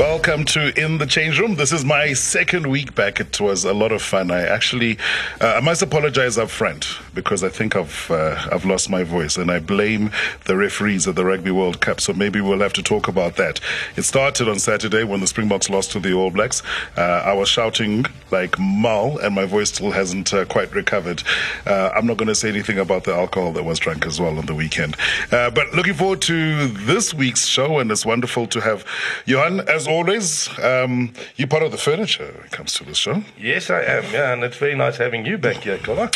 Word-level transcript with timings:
Welcome 0.00 0.46
to 0.46 0.72
In 0.82 0.96
the 0.96 1.04
Change 1.04 1.38
Room. 1.38 1.56
This 1.56 1.72
is 1.72 1.84
my 1.84 2.14
second 2.14 2.66
week 2.66 2.94
back. 2.94 3.20
It 3.20 3.38
was 3.38 3.66
a 3.66 3.74
lot 3.74 3.92
of 3.92 4.00
fun. 4.00 4.30
I 4.30 4.40
actually, 4.40 4.96
uh, 5.42 5.56
I 5.58 5.60
must 5.60 5.82
apologize 5.82 6.38
up 6.38 6.48
front 6.48 6.86
because 7.14 7.44
I 7.44 7.50
think 7.50 7.76
I've 7.76 8.10
uh, 8.10 8.48
I've 8.50 8.64
lost 8.64 8.88
my 8.88 9.02
voice, 9.02 9.36
and 9.36 9.50
I 9.50 9.58
blame 9.58 10.10
the 10.46 10.56
referees 10.56 11.06
at 11.06 11.16
the 11.16 11.24
Rugby 11.26 11.50
World 11.50 11.82
Cup. 11.82 12.00
So 12.00 12.14
maybe 12.14 12.40
we'll 12.40 12.60
have 12.60 12.72
to 12.74 12.82
talk 12.82 13.08
about 13.08 13.36
that. 13.36 13.60
It 13.94 14.04
started 14.04 14.48
on 14.48 14.58
Saturday 14.58 15.04
when 15.04 15.20
the 15.20 15.26
Springboks 15.26 15.68
lost 15.68 15.92
to 15.92 16.00
the 16.00 16.14
All 16.14 16.30
Blacks. 16.30 16.62
Uh, 16.96 17.02
I 17.02 17.34
was 17.34 17.50
shouting 17.50 18.06
like 18.30 18.58
Mal, 18.58 19.18
and 19.18 19.34
my 19.34 19.44
voice 19.44 19.68
still 19.68 19.90
hasn't 19.90 20.32
uh, 20.32 20.46
quite 20.46 20.72
recovered. 20.74 21.22
Uh, 21.66 21.90
I'm 21.94 22.06
not 22.06 22.16
going 22.16 22.28
to 22.28 22.34
say 22.34 22.48
anything 22.48 22.78
about 22.78 23.04
the 23.04 23.12
alcohol 23.14 23.52
that 23.52 23.64
was 23.64 23.78
drunk 23.78 24.06
as 24.06 24.18
well 24.18 24.38
on 24.38 24.46
the 24.46 24.54
weekend. 24.54 24.96
Uh, 25.30 25.50
but 25.50 25.74
looking 25.74 25.92
forward 25.92 26.22
to 26.22 26.68
this 26.68 27.12
week's 27.12 27.44
show, 27.44 27.80
and 27.80 27.92
it's 27.92 28.06
wonderful 28.06 28.46
to 28.46 28.62
have 28.62 28.86
Johan 29.26 29.60
as 29.68 29.89
always, 29.90 30.48
um, 30.60 31.12
you're 31.36 31.48
part 31.48 31.62
of 31.62 31.72
the 31.72 31.78
furniture 31.78 32.32
when 32.36 32.44
it 32.46 32.50
comes 32.50 32.72
to 32.74 32.84
the 32.84 32.94
show. 32.94 33.22
Yes, 33.38 33.70
I 33.70 33.82
am, 33.82 34.04
yeah, 34.12 34.32
and 34.32 34.42
it's 34.44 34.56
very 34.56 34.74
nice 34.74 34.96
having 34.96 35.26
you 35.26 35.36
back 35.36 35.56
here, 35.56 35.78
Colin. 35.78 36.10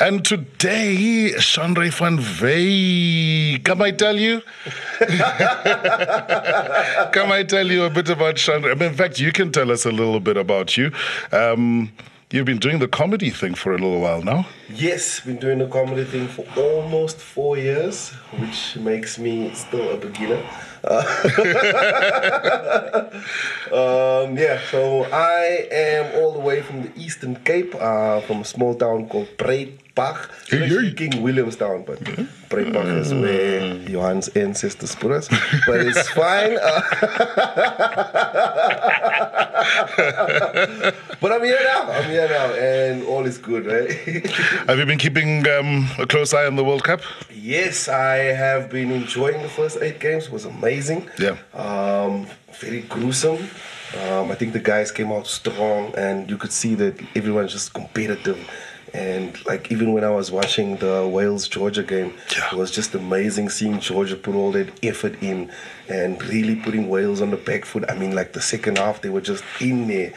And 0.00 0.24
today, 0.24 1.32
Chandre 1.38 1.92
van 1.92 2.18
Vey, 2.18 3.58
can 3.58 3.80
I 3.80 3.92
tell 3.92 4.18
you? 4.18 4.42
can 7.12 7.32
I 7.32 7.44
tell 7.46 7.66
you 7.70 7.84
a 7.84 7.90
bit 7.90 8.08
about 8.10 8.34
Chandre? 8.34 8.72
I 8.72 8.74
mean, 8.74 8.90
in 8.90 8.94
fact, 8.94 9.20
you 9.20 9.32
can 9.32 9.52
tell 9.52 9.70
us 9.70 9.86
a 9.86 9.92
little 9.92 10.20
bit 10.20 10.36
about 10.36 10.76
you. 10.76 10.92
Um, 11.32 11.92
You've 12.32 12.46
been 12.46 12.58
doing 12.58 12.78
the 12.78 12.86
comedy 12.86 13.30
thing 13.30 13.56
for 13.56 13.72
a 13.72 13.74
little 13.74 14.00
while 14.00 14.22
now. 14.22 14.46
Yes, 14.72 15.18
been 15.18 15.38
doing 15.38 15.58
the 15.58 15.66
comedy 15.66 16.04
thing 16.04 16.28
for 16.28 16.44
almost 16.56 17.16
four 17.16 17.58
years, 17.58 18.10
which 18.38 18.76
makes 18.76 19.18
me 19.18 19.52
still 19.52 19.90
a 19.90 19.96
beginner. 19.96 20.40
Uh, 20.82 21.04
um, 23.72 24.36
yeah, 24.36 24.58
so 24.70 25.04
I 25.12 25.68
am 25.70 26.14
all 26.16 26.32
the 26.32 26.40
way 26.40 26.62
from 26.62 26.82
the 26.82 26.90
Eastern 26.96 27.36
Cape, 27.36 27.74
uh, 27.74 28.20
from 28.22 28.40
a 28.40 28.44
small 28.44 28.74
town 28.74 29.08
called 29.08 29.28
Breidbach. 29.36 30.30
Hey, 30.48 30.68
hey. 30.68 30.92
King 30.92 31.22
Williamstown, 31.22 31.84
but 31.84 32.00
yeah. 32.08 32.24
Breidbach 32.48 32.98
is 32.98 33.12
where 33.12 33.78
Johan's 33.84 34.28
ancestors 34.28 34.94
put 34.94 35.12
us. 35.12 35.28
But 35.66 35.80
it's 35.86 36.08
fine. 36.20 36.56
Uh, 36.56 36.80
but 41.20 41.32
I'm 41.32 41.44
here 41.44 41.60
now. 41.62 41.90
I'm 41.92 42.10
here 42.10 42.28
now, 42.28 42.52
and 42.54 43.04
all 43.04 43.26
is 43.26 43.36
good, 43.38 43.66
right? 43.66 43.90
have 44.66 44.78
you 44.78 44.86
been 44.86 44.98
keeping 44.98 45.46
um, 45.48 45.88
a 45.98 46.06
close 46.06 46.32
eye 46.32 46.46
on 46.46 46.56
the 46.56 46.64
World 46.64 46.84
Cup? 46.84 47.02
Yes, 47.30 47.88
I 47.88 48.16
have 48.16 48.70
been 48.70 48.90
enjoying 48.90 49.42
the 49.42 49.48
first 49.48 49.78
eight 49.82 50.00
games. 50.00 50.26
It 50.26 50.32
was 50.32 50.44
amazing. 50.44 50.69
Yeah. 51.18 51.36
Um, 51.54 52.26
very 52.52 52.82
gruesome. 52.82 53.48
Um, 53.98 54.30
I 54.30 54.34
think 54.34 54.52
the 54.52 54.60
guys 54.60 54.92
came 54.92 55.10
out 55.10 55.26
strong, 55.26 55.94
and 55.96 56.30
you 56.30 56.36
could 56.36 56.52
see 56.52 56.74
that 56.76 57.00
everyone's 57.16 57.52
just 57.52 57.74
competitive. 57.74 58.38
And 58.92 59.44
like 59.46 59.70
even 59.70 59.92
when 59.92 60.04
I 60.04 60.10
was 60.10 60.30
watching 60.30 60.76
the 60.76 61.06
Wales 61.06 61.48
Georgia 61.48 61.82
game, 61.82 62.14
yeah. 62.36 62.50
it 62.52 62.56
was 62.56 62.70
just 62.70 62.94
amazing 62.94 63.48
seeing 63.48 63.78
Georgia 63.80 64.16
put 64.16 64.34
all 64.34 64.52
that 64.52 64.84
effort 64.84 65.22
in 65.22 65.50
and 65.88 66.22
really 66.24 66.56
putting 66.56 66.88
Wales 66.88 67.20
on 67.20 67.30
the 67.30 67.36
back 67.36 67.64
foot. 67.64 67.84
I 67.88 67.94
mean, 67.94 68.14
like 68.14 68.32
the 68.32 68.40
second 68.40 68.78
half, 68.78 69.00
they 69.00 69.08
were 69.08 69.20
just 69.20 69.44
in 69.60 69.88
there 69.88 70.12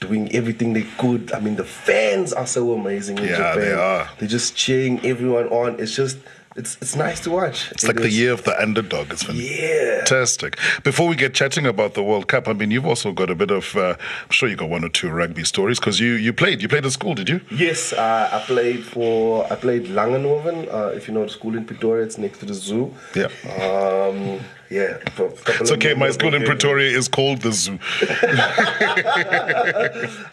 doing 0.00 0.30
everything 0.32 0.74
they 0.74 0.86
could. 0.98 1.32
I 1.32 1.40
mean, 1.40 1.56
the 1.56 1.64
fans 1.64 2.32
are 2.32 2.46
so 2.46 2.72
amazing 2.72 3.18
in 3.18 3.24
yeah, 3.24 3.36
Japan. 3.36 3.58
They 3.60 3.72
are. 3.72 4.10
They're 4.18 4.28
just 4.28 4.54
cheering 4.56 5.04
everyone 5.04 5.48
on. 5.48 5.80
It's 5.80 5.94
just 5.94 6.18
it's 6.58 6.76
it's 6.82 6.96
nice 6.96 7.20
to 7.20 7.30
watch. 7.30 7.70
It's 7.70 7.84
it 7.84 7.88
like 7.88 7.96
is. 7.96 8.02
the 8.02 8.10
year 8.10 8.32
of 8.32 8.42
the 8.42 8.60
underdog. 8.60 9.12
It's 9.12 9.22
fantastic. 9.22 10.56
Yeah. 10.58 10.80
Before 10.82 11.06
we 11.08 11.14
get 11.14 11.32
chatting 11.32 11.66
about 11.66 11.94
the 11.94 12.02
World 12.02 12.26
Cup, 12.26 12.48
I 12.48 12.52
mean, 12.52 12.70
you've 12.70 12.86
also 12.86 13.12
got 13.12 13.30
a 13.30 13.34
bit 13.34 13.50
of. 13.50 13.76
Uh, 13.76 13.96
I'm 14.24 14.30
sure 14.30 14.48
you 14.48 14.56
got 14.56 14.68
one 14.68 14.84
or 14.84 14.88
two 14.88 15.08
rugby 15.08 15.44
stories 15.44 15.78
because 15.78 16.00
you 16.00 16.14
you 16.14 16.32
played. 16.32 16.60
You 16.60 16.68
played 16.68 16.84
at 16.84 16.92
school, 16.92 17.14
did 17.14 17.28
you? 17.28 17.40
Yes, 17.50 17.92
uh, 17.92 18.28
I 18.32 18.44
played 18.44 18.84
for. 18.84 19.50
I 19.52 19.56
played 19.56 19.84
Langenhoven. 19.86 20.72
Uh, 20.72 20.88
if 20.88 21.06
you 21.08 21.14
know 21.14 21.22
the 21.22 21.30
school 21.30 21.56
in 21.56 21.64
Pretoria, 21.64 22.04
it's 22.04 22.18
next 22.18 22.38
to 22.40 22.46
the 22.46 22.54
zoo. 22.54 22.92
Yeah. 23.14 23.28
Um, 23.62 24.40
yeah. 24.70 24.98
It's 25.16 25.70
okay. 25.72 25.94
My 25.94 26.10
school 26.10 26.34
in 26.34 26.44
Pretoria 26.44 26.94
is 26.96 27.08
called 27.08 27.40
the 27.40 27.52
zoo. 27.52 27.78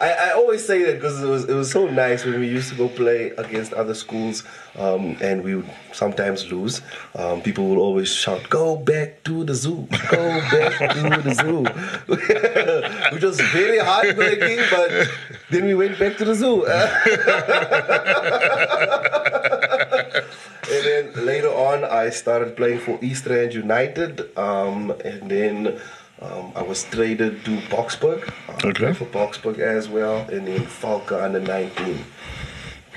I, 0.00 0.32
always 0.36 0.66
say 0.66 0.82
that 0.84 0.96
because 0.96 1.22
it 1.22 1.26
was 1.26 1.48
it 1.48 1.54
was 1.54 1.70
so 1.70 1.88
nice 1.88 2.24
when 2.24 2.40
we 2.40 2.48
used 2.48 2.70
to 2.70 2.76
go 2.76 2.88
play 2.88 3.30
against 3.38 3.72
other 3.72 3.94
schools, 3.94 4.42
um, 4.76 5.16
and 5.22 5.42
we 5.42 5.54
would 5.56 5.70
sometimes 5.92 6.52
lose. 6.52 6.82
Um, 7.14 7.40
people 7.40 7.66
would 7.68 7.78
always 7.78 8.12
shout, 8.12 8.50
"Go 8.50 8.76
back 8.76 9.22
to 9.24 9.44
the 9.44 9.54
zoo! 9.54 9.88
Go 10.10 10.40
back 10.50 10.92
to 10.92 11.22
the 11.24 11.34
zoo!" 11.34 11.64
Which 13.14 13.22
was 13.22 13.40
very 13.40 13.78
heartbreaking, 13.78 14.58
but 14.70 15.08
then 15.50 15.64
we 15.64 15.74
went 15.74 15.98
back 15.98 16.18
to 16.18 16.26
the 16.26 16.34
zoo. 16.34 16.66
later 21.16 21.48
on, 21.48 21.84
I 21.84 22.10
started 22.10 22.56
playing 22.56 22.80
for 22.80 22.98
East 23.02 23.26
Rand 23.26 23.54
United, 23.54 24.36
um, 24.36 24.90
and 25.04 25.30
then 25.30 25.80
um, 26.20 26.52
I 26.54 26.62
was 26.62 26.84
traded 26.84 27.44
to 27.44 27.58
Boksburg. 27.68 28.28
Uh, 28.48 28.68
okay. 28.68 28.92
For 28.92 29.06
Boksburg 29.06 29.58
as 29.58 29.88
well, 29.88 30.28
and 30.30 30.46
then 30.46 30.62
Falca 30.62 31.22
under 31.22 31.40
19. 31.40 32.04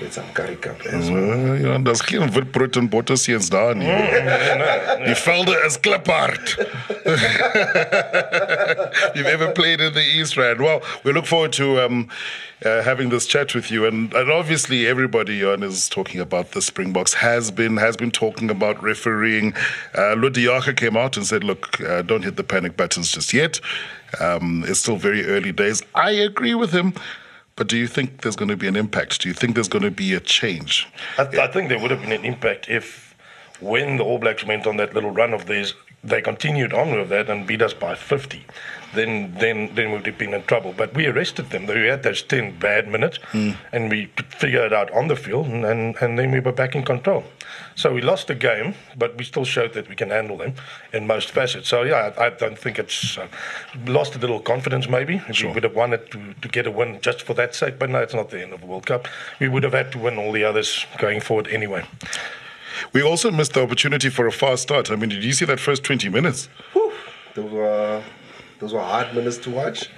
Met 0.02 0.14
some 0.14 0.26
Currie 0.34 0.56
Cup 0.56 0.82
as 0.82 1.10
well. 1.10 1.62
Ja, 1.62 1.78
daar's 1.78 2.02
geen 2.02 2.32
en 2.72 2.90
botterseens 2.90 3.50
daar 3.50 3.76
nie. 3.76 3.88
Die 5.06 5.16
velde 5.16 5.64
is 5.66 5.80
kliphard. 5.80 6.56
You've 9.14 9.30
ever 9.30 9.52
played 9.52 9.80
in 9.80 9.94
the 9.94 10.18
East 10.18 10.36
Rand? 10.36 10.60
Well, 10.60 10.82
we 11.04 11.14
look 11.14 11.26
forward 11.26 11.52
to 11.54 11.80
um, 11.80 12.10
uh, 12.66 12.82
having 12.84 13.10
this 13.10 13.26
chat 13.26 13.54
with 13.54 13.72
you, 13.72 13.86
and, 13.86 14.14
and 14.14 14.32
obviously 14.32 14.88
everybody 14.88 15.44
on 15.46 15.64
is 15.64 15.90
talking 15.90 16.22
about 16.22 16.52
the 16.52 16.62
Springboks. 16.62 17.14
Has 17.14 17.52
been 17.52 17.78
has 17.78 17.98
been 17.98 18.12
talking 18.12 18.50
about 18.50 18.82
refereeing. 18.82 19.54
Uh, 19.98 20.14
Lood 20.14 20.34
de 20.34 20.42
Jager 20.42 20.74
came 20.74 20.98
out 20.98 21.18
and 21.18 21.26
said, 21.26 21.44
"Look, 21.44 21.80
uh, 21.82 22.02
don't 22.04 22.24
hit 22.24 22.36
the 22.36 22.44
panic 22.44 22.78
buttons 22.78 23.12
just 23.12 23.34
yet. 23.34 23.60
Um, 24.20 24.64
it's 24.68 24.80
still 24.80 24.98
very 24.98 25.26
early 25.26 25.52
days." 25.52 25.82
I 25.96 26.12
agree 26.12 26.56
with 26.56 26.72
him. 26.72 26.94
But 27.60 27.68
do 27.68 27.76
you 27.76 27.88
think 27.88 28.22
there's 28.22 28.38
going 28.38 28.48
to 28.48 28.56
be 28.56 28.70
an 28.70 28.78
impact? 28.78 29.20
Do 29.20 29.28
you 29.28 29.34
think 29.34 29.54
there's 29.54 29.68
going 29.68 29.84
to 29.84 29.92
be 29.92 30.14
a 30.14 30.22
change? 30.22 30.88
I, 31.18 31.26
th- 31.26 31.40
I 31.44 31.48
think 31.48 31.68
there 31.68 31.78
would 31.78 31.92
have 31.92 32.00
been 32.00 32.14
an 32.14 32.24
impact 32.24 32.70
if, 32.70 33.14
when 33.60 33.98
the 33.98 34.04
All 34.06 34.18
Blacks 34.18 34.46
went 34.46 34.66
on 34.66 34.78
that 34.78 34.94
little 34.94 35.12
run 35.12 35.34
of 35.34 35.46
theirs, 35.46 35.74
they 36.02 36.22
continued 36.22 36.72
on 36.72 36.98
with 36.98 37.10
that 37.10 37.30
and 37.30 37.46
beat 37.46 37.62
us 37.62 37.74
by 37.74 37.96
50 37.96 38.46
then 38.94 39.34
then 39.40 39.74
then 39.76 39.92
we'd 39.92 40.06
have 40.06 40.18
been 40.18 40.34
in 40.34 40.44
trouble. 40.44 40.74
But 40.76 40.94
we 40.94 41.08
arrested 41.08 41.50
them. 41.50 41.68
We 41.68 41.88
had 41.88 42.04
those 42.04 42.22
ten 42.22 42.58
bad 42.60 42.88
minutes, 42.88 43.20
mm. 43.32 43.56
and 43.72 43.90
we 43.90 44.10
figured 44.38 44.72
it 44.72 44.74
out 44.74 44.92
on 44.92 45.08
the 45.08 45.16
field, 45.16 45.48
and, 45.48 45.66
and, 45.66 45.96
and 46.02 46.18
then 46.18 46.32
we 46.32 46.40
were 46.40 46.52
back 46.52 46.76
in 46.76 46.84
control. 46.84 47.24
So 47.76 47.94
we 47.94 48.02
lost 48.02 48.28
the 48.28 48.36
game, 48.36 48.76
but 48.98 49.18
we 49.18 49.24
still 49.24 49.46
showed 49.46 49.74
that 49.74 49.88
we 49.90 49.96
can 49.96 50.10
handle 50.10 50.38
them 50.38 50.54
in 50.94 51.08
most 51.08 51.32
facets. 51.32 51.70
So 51.70 51.84
yeah, 51.84 52.14
I, 52.18 52.26
I 52.26 52.30
don't 52.30 52.58
think 52.58 52.80
it's 52.80 53.18
uh, 53.18 53.28
lost 53.86 54.16
a 54.16 54.20
little 54.20 54.40
confidence. 54.40 54.90
Maybe 54.90 55.22
sure. 55.32 55.50
we 55.50 55.56
would 55.56 55.64
have 55.64 55.76
wanted 55.76 56.12
to, 56.12 56.34
to 56.34 56.48
get 56.48 56.68
a 56.68 56.72
win 56.72 57.00
just 57.02 57.22
for 57.22 57.34
that 57.36 57.56
sake, 57.56 57.80
but 57.80 57.90
no, 57.90 58.00
it's 58.00 58.14
not 58.14 58.30
the 58.30 58.42
end 58.42 58.54
of 58.54 58.62
the 58.62 58.68
World 58.68 58.86
Cup. 58.86 59.08
We 59.40 59.48
would 59.48 59.64
have 59.64 59.74
had 59.74 59.92
to 59.94 60.00
win 60.00 60.18
all 60.18 60.32
the 60.32 60.44
others 60.44 60.86
going 60.98 61.22
forward 61.22 61.48
anyway. 61.48 61.86
We 62.94 63.02
also 63.02 63.32
missed 63.32 63.54
the 63.54 63.62
opportunity 63.62 64.10
for 64.10 64.28
a 64.28 64.32
fast 64.32 64.64
start. 64.64 64.92
I 64.92 64.96
mean, 64.96 65.10
did 65.10 65.24
you 65.24 65.34
see 65.34 65.46
that 65.46 65.60
first 65.60 65.84
20 65.84 66.10
minutes? 66.10 66.50
Whew. 66.74 66.94
Those 67.36 67.52
were 67.52 68.04
those 68.60 68.74
were 68.74 68.82
hard 68.82 69.16
minutes 69.16 69.38
to 69.40 69.50
watch 69.50 69.90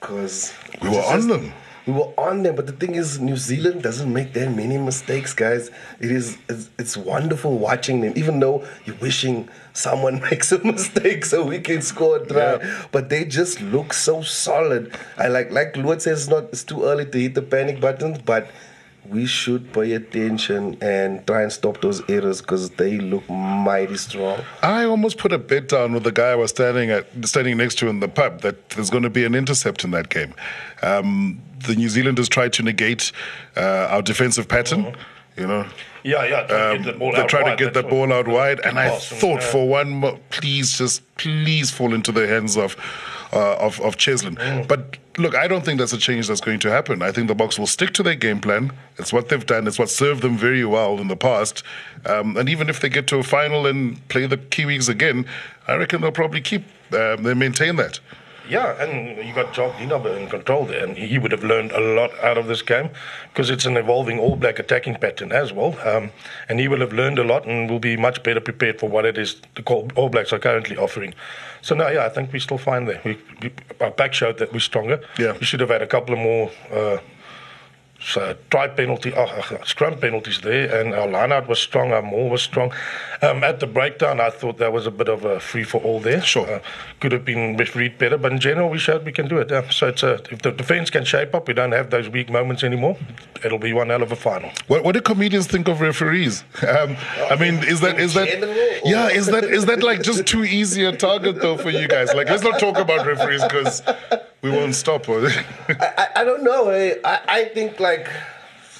because 0.00 0.52
we 0.82 0.90
were 0.90 1.02
on 1.02 1.28
them. 1.28 1.52
We 1.86 1.92
were 1.92 2.12
on 2.18 2.42
them, 2.42 2.56
but 2.56 2.66
the 2.66 2.72
thing 2.72 2.96
is, 2.96 3.20
New 3.20 3.36
Zealand 3.36 3.82
doesn't 3.82 4.12
make 4.12 4.32
that 4.32 4.50
many 4.50 4.76
mistakes, 4.76 5.32
guys. 5.32 5.70
It 6.00 6.10
is 6.10 6.36
it's, 6.48 6.68
it's 6.78 6.96
wonderful 6.96 7.58
watching 7.58 8.00
them, 8.00 8.12
even 8.16 8.40
though 8.40 8.66
you're 8.84 8.96
wishing 8.96 9.48
someone 9.72 10.20
makes 10.30 10.50
a 10.50 10.58
mistake 10.64 11.24
so 11.24 11.44
we 11.44 11.60
can 11.60 11.82
score 11.82 12.16
a 12.16 12.26
try. 12.26 12.56
Yeah. 12.56 12.86
But 12.90 13.08
they 13.08 13.24
just 13.24 13.60
look 13.60 13.92
so 13.92 14.22
solid. 14.22 14.96
I 15.16 15.28
like 15.28 15.52
like 15.52 15.76
Lood 15.76 16.02
says, 16.02 16.22
it's 16.22 16.30
not 16.30 16.44
it's 16.44 16.64
too 16.64 16.84
early 16.84 17.06
to 17.06 17.18
hit 17.18 17.34
the 17.34 17.42
panic 17.42 17.80
buttons, 17.80 18.18
but 18.18 18.48
we 19.10 19.26
should 19.26 19.72
pay 19.72 19.92
attention 19.92 20.76
and 20.80 21.26
try 21.26 21.42
and 21.42 21.52
stop 21.52 21.80
those 21.80 22.02
errors 22.08 22.40
because 22.40 22.70
they 22.70 22.98
look 22.98 23.28
mighty 23.28 23.96
strong. 23.96 24.40
I 24.62 24.84
almost 24.84 25.18
put 25.18 25.32
a 25.32 25.38
bet 25.38 25.68
down 25.68 25.92
with 25.92 26.04
the 26.04 26.12
guy 26.12 26.30
I 26.30 26.34
was 26.34 26.50
standing 26.50 26.90
at, 26.90 27.06
standing 27.24 27.56
next 27.56 27.78
to 27.78 27.88
in 27.88 28.00
the 28.00 28.08
pub 28.08 28.40
that 28.42 28.70
there's 28.70 28.90
going 28.90 29.02
to 29.02 29.10
be 29.10 29.24
an 29.24 29.34
intercept 29.34 29.84
in 29.84 29.90
that 29.92 30.08
game. 30.08 30.34
Um, 30.82 31.40
the 31.66 31.74
New 31.74 31.88
Zealanders 31.88 32.28
tried 32.28 32.52
to 32.54 32.62
negate 32.62 33.12
uh, 33.56 33.88
our 33.90 34.02
defensive 34.02 34.48
pattern. 34.48 34.84
Mm-hmm. 34.84 35.40
You 35.40 35.46
know, 35.46 35.66
yeah, 36.02 36.24
yeah. 36.24 36.40
Um, 36.40 36.82
the 36.82 36.92
they 36.92 37.26
tried 37.26 37.50
to 37.50 37.56
get 37.62 37.74
the 37.74 37.82
ball 37.82 38.10
out 38.10 38.26
wide, 38.26 38.58
and 38.60 38.78
I 38.78 38.96
thought 38.96 39.30
and, 39.30 39.38
uh, 39.40 39.50
for 39.50 39.68
one, 39.68 39.90
mo- 39.90 40.18
please, 40.30 40.78
just 40.78 41.02
please 41.18 41.70
fall 41.70 41.92
into 41.92 42.10
the 42.10 42.26
hands 42.26 42.56
of 42.56 42.74
uh, 43.32 43.56
of, 43.56 43.80
of 43.80 43.96
Cheslin. 43.96 44.36
Mm. 44.36 44.68
But 44.68 44.98
look, 45.18 45.34
I 45.34 45.48
don't 45.48 45.64
think 45.64 45.78
that's 45.78 45.92
a 45.92 45.98
change 45.98 46.28
that's 46.28 46.40
going 46.40 46.58
to 46.60 46.70
happen. 46.70 47.02
I 47.02 47.12
think 47.12 47.28
the 47.28 47.34
Boks 47.34 47.58
will 47.58 47.66
stick 47.66 47.92
to 47.94 48.02
their 48.02 48.14
game 48.14 48.40
plan. 48.40 48.72
It's 48.98 49.12
what 49.12 49.28
they've 49.28 49.44
done. 49.44 49.66
It's 49.66 49.78
what 49.78 49.90
served 49.90 50.22
them 50.22 50.36
very 50.36 50.64
well 50.64 50.98
in 50.98 51.08
the 51.08 51.16
past. 51.16 51.62
Um, 52.04 52.36
and 52.36 52.48
even 52.48 52.68
if 52.68 52.80
they 52.80 52.88
get 52.88 53.06
to 53.08 53.18
a 53.18 53.22
final 53.22 53.66
and 53.66 54.06
play 54.08 54.26
the 54.26 54.36
Kiwis 54.36 54.88
again, 54.88 55.26
I 55.66 55.74
reckon 55.76 56.00
they'll 56.00 56.12
probably 56.12 56.40
keep, 56.40 56.64
um, 56.92 57.22
they 57.22 57.34
maintain 57.34 57.76
that. 57.76 58.00
Yeah, 58.48 58.80
and 58.82 59.16
you 59.26 59.34
got 59.34 59.54
Jacques 59.54 59.76
Nienaber 59.76 60.16
in 60.16 60.28
control 60.28 60.64
there, 60.66 60.84
and 60.84 60.96
he 60.96 61.18
would 61.18 61.32
have 61.32 61.44
learned 61.44 61.72
a 61.72 61.80
lot 61.80 62.12
out 62.22 62.38
of 62.38 62.46
this 62.46 62.62
game 62.62 62.90
because 63.32 63.50
it's 63.50 63.66
an 63.66 63.76
evolving 63.76 64.18
All 64.18 64.36
Black 64.36 64.58
attacking 64.58 64.96
pattern 64.96 65.32
as 65.32 65.52
well. 65.52 65.76
Um, 65.84 66.10
and 66.48 66.60
he 66.60 66.68
will 66.68 66.80
have 66.80 66.92
learned 66.92 67.18
a 67.18 67.24
lot 67.24 67.46
and 67.46 67.70
will 67.70 67.80
be 67.80 67.96
much 67.96 68.22
better 68.22 68.40
prepared 68.40 68.78
for 68.78 68.88
what 68.88 69.04
it 69.04 69.18
is 69.18 69.40
the 69.54 69.62
All 69.96 70.08
Blacks 70.08 70.32
are 70.32 70.38
currently 70.38 70.76
offering. 70.76 71.14
So, 71.62 71.74
no, 71.74 71.88
yeah, 71.88 72.04
I 72.04 72.08
think 72.08 72.32
we're 72.32 72.38
still 72.38 72.58
fine 72.58 72.84
there. 72.84 73.00
We, 73.04 73.18
we, 73.42 73.52
our 73.80 73.90
back 73.90 74.14
showed 74.14 74.38
that 74.38 74.52
we're 74.52 74.60
stronger. 74.60 75.00
Yeah. 75.18 75.36
We 75.38 75.44
should 75.44 75.60
have 75.60 75.70
had 75.70 75.82
a 75.82 75.86
couple 75.86 76.14
of 76.14 76.20
more. 76.20 76.50
Uh, 76.70 76.98
so 78.06 78.36
try 78.50 78.68
penalty, 78.68 79.12
uh, 79.12 79.24
uh, 79.24 79.64
scrum 79.64 79.98
penalties 79.98 80.40
there, 80.40 80.80
and 80.80 80.94
our 80.94 81.08
lineout 81.08 81.48
was 81.48 81.58
strong, 81.58 81.92
our 81.92 82.02
maul 82.02 82.30
was 82.30 82.40
strong. 82.40 82.72
Um, 83.20 83.42
at 83.42 83.58
the 83.58 83.66
breakdown, 83.66 84.20
I 84.20 84.30
thought 84.30 84.58
there 84.58 84.70
was 84.70 84.86
a 84.86 84.92
bit 84.92 85.08
of 85.08 85.24
a 85.24 85.40
free 85.40 85.64
for 85.64 85.80
all 85.82 85.98
there. 85.98 86.22
Sure. 86.22 86.48
Uh, 86.48 86.60
could 87.00 87.10
have 87.10 87.24
been 87.24 87.56
refereed 87.56 87.98
better, 87.98 88.16
but 88.16 88.30
in 88.30 88.38
general, 88.38 88.70
we 88.70 88.78
showed 88.78 89.04
we 89.04 89.10
can 89.10 89.26
do 89.26 89.38
it. 89.38 89.50
Yeah. 89.50 89.68
So 89.70 89.88
it's 89.88 90.04
a, 90.04 90.14
if 90.30 90.42
the 90.42 90.52
defense 90.52 90.88
can 90.88 91.04
shape 91.04 91.34
up, 91.34 91.48
we 91.48 91.54
don't 91.54 91.72
have 91.72 91.90
those 91.90 92.08
weak 92.08 92.30
moments 92.30 92.62
anymore, 92.62 92.96
it'll 93.44 93.58
be 93.58 93.72
one 93.72 93.88
hell 93.88 94.02
of 94.02 94.12
a 94.12 94.16
final. 94.16 94.50
What, 94.68 94.84
what 94.84 94.92
do 94.92 95.00
comedians 95.00 95.48
think 95.48 95.66
of 95.66 95.80
referees? 95.80 96.44
Um, 96.66 96.96
I 97.28 97.34
mean, 97.34 97.54
is 97.64 97.80
that 97.80 97.98
is 97.98 98.14
that 98.14 98.28
yeah? 98.84 99.08
Is 99.08 99.26
that 99.26 99.44
is 99.44 99.66
that 99.66 99.82
like 99.82 100.02
just 100.02 100.26
too 100.26 100.44
easy 100.44 100.84
a 100.84 100.96
target 100.96 101.40
though 101.42 101.56
for 101.56 101.70
you 101.70 101.88
guys? 101.88 102.14
Like, 102.14 102.28
let's 102.28 102.44
not 102.44 102.60
talk 102.60 102.78
about 102.78 103.04
referees 103.04 103.42
because 103.42 103.82
we 104.50 104.56
won't 104.58 104.74
stop. 104.84 105.08
I, 105.08 105.42
I, 106.02 106.06
I 106.20 106.24
don't 106.24 106.42
know. 106.50 106.68
eh. 106.70 106.94
I, 107.04 107.20
I 107.28 107.44
think 107.46 107.80
like 107.80 108.06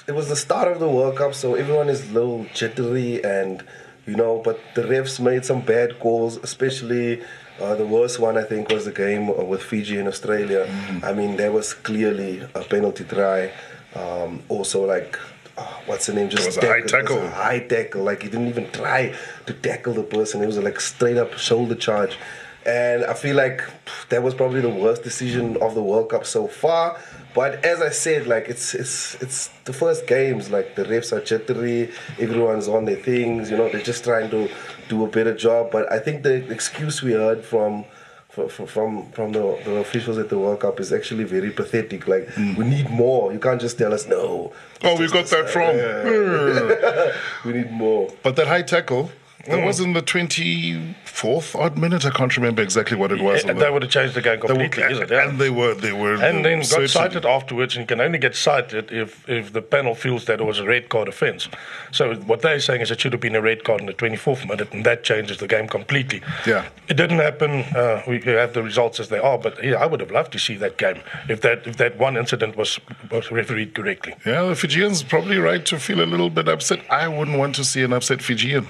it 0.06 0.12
was 0.20 0.28
the 0.28 0.36
start 0.36 0.68
of 0.72 0.78
the 0.80 0.88
World 0.88 1.16
Cup, 1.16 1.34
so 1.34 1.54
everyone 1.54 1.88
is 1.88 2.10
a 2.10 2.12
little 2.12 2.46
jittery 2.54 3.24
and 3.24 3.62
you 4.06 4.14
know. 4.20 4.40
But 4.44 4.60
the 4.74 4.82
refs 4.82 5.18
made 5.20 5.44
some 5.44 5.60
bad 5.74 5.98
calls, 6.00 6.36
especially. 6.48 7.22
Uh, 7.58 7.74
the 7.74 7.86
worst 7.86 8.18
one, 8.20 8.36
I 8.36 8.42
think, 8.42 8.68
was 8.68 8.84
the 8.84 8.92
game 8.92 9.30
uh, 9.30 9.42
with 9.52 9.62
Fiji 9.62 9.96
and 9.98 10.06
Australia. 10.08 10.62
I 11.02 11.14
mean, 11.14 11.36
there 11.38 11.52
was 11.52 11.72
clearly 11.72 12.32
a 12.54 12.60
penalty 12.60 13.04
try. 13.04 13.50
Um, 13.94 14.42
also, 14.50 14.84
like, 14.84 15.18
uh, 15.56 15.62
what's 15.86 16.04
the 16.04 16.12
name? 16.12 16.28
Just 16.28 16.44
was 16.44 16.58
a 16.58 16.66
high 16.66 16.80
It 16.84 16.88
tackle. 16.88 17.16
a 17.16 17.30
high 17.30 17.60
tackle. 17.60 18.02
Like, 18.02 18.20
he 18.24 18.28
didn't 18.28 18.48
even 18.48 18.70
try 18.72 19.14
to 19.46 19.52
tackle 19.54 19.94
the 19.94 20.02
person. 20.02 20.42
It 20.42 20.46
was 20.52 20.58
like 20.58 20.78
straight 20.80 21.16
up 21.16 21.32
shoulder 21.38 21.74
charge. 21.74 22.18
And 22.66 23.04
I 23.04 23.14
feel 23.14 23.36
like 23.36 23.62
that 24.08 24.22
was 24.22 24.34
probably 24.34 24.60
the 24.60 24.68
worst 24.68 25.04
decision 25.04 25.56
of 25.62 25.74
the 25.76 25.82
World 25.82 26.10
Cup 26.10 26.26
so 26.26 26.48
far. 26.48 26.98
But 27.32 27.64
as 27.64 27.80
I 27.80 27.90
said, 27.90 28.26
like 28.26 28.48
it's 28.48 28.74
it's 28.74 29.14
it's 29.22 29.48
the 29.64 29.72
first 29.72 30.06
games. 30.06 30.50
Like 30.50 30.74
the 30.74 30.84
refs 30.84 31.12
are 31.12 31.20
jittery, 31.20 31.92
everyone's 32.18 32.66
on 32.66 32.84
their 32.84 32.96
things. 32.96 33.50
You 33.50 33.56
know, 33.58 33.68
they're 33.68 33.82
just 33.82 34.02
trying 34.02 34.30
to 34.30 34.50
do 34.88 35.04
a 35.04 35.08
better 35.08 35.34
job. 35.34 35.70
But 35.70 35.92
I 35.92 36.00
think 36.00 36.24
the 36.24 36.50
excuse 36.50 37.02
we 37.02 37.12
heard 37.12 37.44
from 37.44 37.84
from 38.30 38.48
from, 38.48 39.10
from 39.12 39.32
the, 39.32 39.60
the 39.64 39.76
officials 39.76 40.18
at 40.18 40.28
the 40.28 40.38
World 40.38 40.60
Cup 40.60 40.80
is 40.80 40.92
actually 40.92 41.24
very 41.24 41.50
pathetic. 41.50 42.08
Like 42.08 42.28
hmm. 42.30 42.54
we 42.56 42.64
need 42.64 42.90
more. 42.90 43.32
You 43.32 43.38
can't 43.38 43.60
just 43.60 43.78
tell 43.78 43.94
us 43.94 44.06
no. 44.06 44.52
oh, 44.82 44.98
we 44.98 45.08
got 45.08 45.26
that 45.26 45.48
from. 45.48 45.76
We 47.44 47.58
need 47.58 47.70
more. 47.70 48.10
But 48.22 48.34
that 48.36 48.48
high 48.48 48.62
tackle, 48.62 49.10
that 49.46 49.64
was 49.64 49.80
in 49.80 49.92
the 49.92 50.02
twenty 50.02 50.94
fourth 51.04 51.54
odd 51.56 51.78
minute. 51.78 52.04
I 52.04 52.10
can't 52.10 52.34
remember 52.36 52.62
exactly 52.62 52.96
what 52.96 53.10
it 53.12 53.20
was. 53.20 53.44
Yeah, 53.44 53.50
on 53.50 53.56
the- 53.56 53.64
that 53.64 53.72
would 53.72 53.82
have 53.82 53.90
changed 53.90 54.14
the 54.14 54.20
game 54.22 54.36
they 54.40 54.42
were- 54.42 54.48
completely, 54.68 54.82
is 54.84 54.98
it? 54.98 55.10
Yeah. 55.10 55.28
And 55.28 55.38
they 55.38 55.50
were 55.50 55.74
they 55.74 55.92
were 55.92 56.14
and 56.14 56.44
then 56.44 56.58
got 56.58 56.66
certainly- 56.66 56.88
cited 56.88 57.24
afterwards, 57.26 57.74
and 57.76 57.82
you 57.82 57.86
can 57.86 58.00
only 58.00 58.18
get 58.18 58.34
cited 58.36 58.92
if, 58.92 59.28
if 59.28 59.52
the 59.52 59.62
panel 59.62 59.94
feels 59.94 60.24
that 60.26 60.40
it 60.40 60.44
was 60.44 60.58
a 60.58 60.64
red 60.66 60.88
card 60.88 61.08
offence. 61.08 61.48
So 61.92 62.14
what 62.14 62.42
they're 62.42 62.60
saying 62.60 62.80
is 62.82 62.90
it 62.90 63.00
should 63.00 63.12
have 63.12 63.20
been 63.20 63.34
a 63.36 63.40
red 63.40 63.64
card 63.64 63.80
in 63.80 63.86
the 63.86 63.94
24th 63.94 64.46
minute, 64.48 64.72
and 64.72 64.84
that 64.84 65.04
changes 65.04 65.38
the 65.38 65.48
game 65.48 65.68
completely. 65.68 66.20
Yeah. 66.46 66.66
it 66.88 66.96
didn't 66.96 67.18
happen. 67.18 67.64
Uh, 67.74 68.02
we 68.06 68.20
have 68.20 68.52
the 68.52 68.62
results 68.62 69.00
as 69.00 69.08
they 69.08 69.18
are, 69.18 69.38
but 69.38 69.62
yeah, 69.64 69.76
I 69.76 69.86
would 69.86 70.00
have 70.00 70.10
loved 70.10 70.32
to 70.32 70.38
see 70.38 70.56
that 70.56 70.76
game 70.76 71.00
if 71.28 71.40
that 71.40 71.66
if 71.66 71.76
that 71.78 71.96
one 71.98 72.16
incident 72.16 72.56
was 72.56 72.78
was 73.10 73.30
refereed 73.30 73.74
correctly. 73.74 74.14
Yeah, 74.24 74.42
the 74.44 74.54
Fijians 74.54 75.02
probably 75.02 75.38
right 75.38 75.64
to 75.66 75.78
feel 75.78 76.00
a 76.00 76.06
little 76.06 76.30
bit 76.30 76.48
upset. 76.48 76.80
I 76.90 77.08
wouldn't 77.08 77.38
want 77.38 77.54
to 77.56 77.64
see 77.64 77.82
an 77.82 77.92
upset 77.92 78.22
Fijian. 78.22 78.66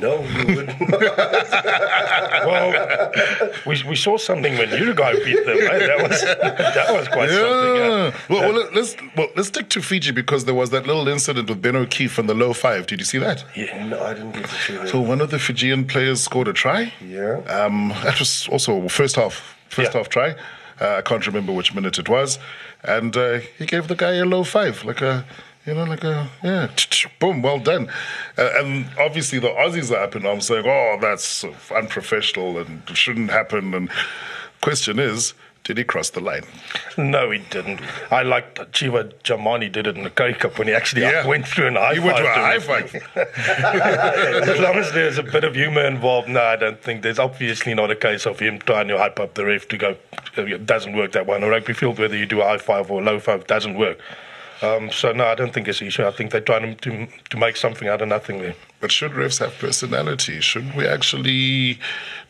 No, 0.00 0.22
you 0.22 0.56
wouldn't. 0.56 0.78
Well, 2.48 3.10
we, 3.66 3.82
we 3.88 3.96
saw 3.96 4.16
something 4.16 4.56
when 4.56 4.70
Uruguay 4.70 5.14
beat 5.24 5.44
them. 5.44 5.58
Right? 5.58 5.80
That 5.80 6.08
was 6.08 6.20
that 6.22 6.86
was 6.92 7.08
quite 7.08 7.30
something. 7.30 7.76
Yeah. 7.76 8.14
Well, 8.28 8.40
well, 8.42 8.52
let- 8.52 8.74
let's 8.74 8.96
well 9.16 9.28
let's 9.36 9.48
stick 9.48 9.68
to 9.70 9.82
Fiji 9.82 10.12
because 10.12 10.44
there 10.44 10.54
was 10.54 10.70
that 10.70 10.86
little 10.86 11.08
incident 11.08 11.48
with 11.48 11.60
Ben 11.60 11.76
O'Keeffe 11.76 12.18
and 12.18 12.28
the 12.28 12.34
low 12.34 12.52
five. 12.52 12.86
Did 12.86 13.00
you 13.00 13.04
see 13.04 13.18
that? 13.18 13.44
Yeah, 13.56 13.86
no, 13.86 14.02
I 14.02 14.14
didn't 14.14 14.32
get 14.32 14.44
to 14.46 14.54
see 14.54 14.76
that. 14.76 14.88
So 14.88 15.00
one 15.00 15.20
of 15.20 15.30
the 15.30 15.38
Fijian 15.38 15.86
players 15.86 16.22
scored 16.22 16.48
a 16.48 16.52
try. 16.52 16.92
Yeah. 17.04 17.38
Um, 17.48 17.90
that 18.04 18.18
was 18.18 18.48
also 18.48 18.88
first 18.88 19.16
half, 19.16 19.56
first 19.68 19.92
Yeah. 19.92 19.98
half 19.98 20.08
try. 20.08 20.34
Uh, 20.80 20.96
I 20.98 21.02
can't 21.02 21.26
remember 21.26 21.52
which 21.52 21.74
minute 21.74 21.98
it 21.98 22.08
was, 22.08 22.38
and 22.84 23.16
uh, 23.16 23.40
he 23.58 23.66
gave 23.66 23.88
the 23.88 23.96
guy 23.96 24.14
a 24.14 24.24
low 24.24 24.44
five, 24.44 24.84
like 24.84 25.00
a, 25.02 25.24
you 25.68 25.74
know, 25.74 25.84
like 25.84 26.02
a 26.04 26.28
yeah, 26.42 26.70
boom, 27.20 27.42
well 27.42 27.58
done. 27.58 27.88
Uh, 28.38 28.50
and 28.56 28.86
obviously 28.98 29.38
the 29.38 29.48
Aussies 29.48 29.90
are 29.92 30.02
up 30.02 30.16
in 30.16 30.24
arms, 30.24 30.46
saying, 30.46 30.64
"Oh, 30.66 30.96
that's 31.00 31.44
unprofessional 31.70 32.58
and 32.58 32.82
shouldn't 32.94 33.30
happen." 33.30 33.74
And 33.74 33.90
question 34.62 34.98
is, 34.98 35.34
did 35.64 35.76
he 35.76 35.84
cross 35.84 36.08
the 36.08 36.20
line? 36.20 36.44
No, 36.96 37.30
he 37.30 37.40
didn't. 37.50 37.80
I 38.10 38.22
liked 38.22 38.56
that 38.56 38.72
Chiva 38.72 39.12
Jamani 39.24 39.70
did 39.70 39.86
it 39.86 39.98
in 39.98 40.04
the 40.04 40.10
Currie 40.10 40.32
Cup 40.32 40.58
when 40.58 40.68
he 40.68 40.72
actually 40.72 41.02
Yeah. 41.02 41.26
went 41.26 41.46
through 41.46 41.66
and 41.66 41.76
high 41.76 41.92
He 41.94 42.00
went 42.00 42.16
to 42.16 42.24
a 42.24 42.32
high 42.32 42.58
five. 42.58 42.94
as 44.48 44.58
long 44.58 44.76
as 44.76 44.90
there's 44.92 45.18
a 45.18 45.22
bit 45.22 45.44
of 45.44 45.54
humour 45.54 45.84
involved, 45.84 46.28
no, 46.30 46.42
I 46.42 46.56
don't 46.56 46.82
think 46.82 47.02
there's 47.02 47.18
obviously 47.18 47.74
not 47.74 47.90
a 47.90 47.96
case 47.96 48.24
of 48.24 48.40
him 48.40 48.58
trying 48.60 48.88
to 48.88 48.96
hype 48.96 49.20
up 49.20 49.34
the 49.34 49.44
ref 49.44 49.68
to 49.68 49.76
go. 49.76 49.96
It 50.38 50.64
doesn't 50.64 50.96
work 50.96 51.12
that 51.12 51.26
way. 51.26 51.36
On 51.36 51.42
a 51.42 51.48
rugby 51.50 51.74
field, 51.74 51.98
whether 51.98 52.16
you 52.16 52.24
do 52.24 52.40
a 52.40 52.44
high 52.44 52.56
five 52.58 52.90
or 52.90 53.02
a 53.02 53.04
low 53.04 53.18
five, 53.20 53.46
doesn't 53.46 53.76
work. 53.76 53.98
Um, 54.60 54.90
so 54.90 55.12
no, 55.12 55.26
I 55.26 55.34
don't 55.34 55.52
think 55.52 55.68
it's 55.68 55.80
an 55.80 55.86
issue. 55.86 56.04
I 56.04 56.10
think 56.10 56.32
they're 56.32 56.40
trying 56.40 56.76
to 56.76 57.06
to 57.30 57.36
make 57.36 57.56
something 57.56 57.88
out 57.88 58.02
of 58.02 58.08
nothing 58.08 58.40
there. 58.40 58.54
But 58.80 58.92
should 58.92 59.12
refs 59.12 59.38
have 59.38 59.56
personality? 59.58 60.40
Shouldn't 60.40 60.74
we 60.74 60.86
actually 60.86 61.78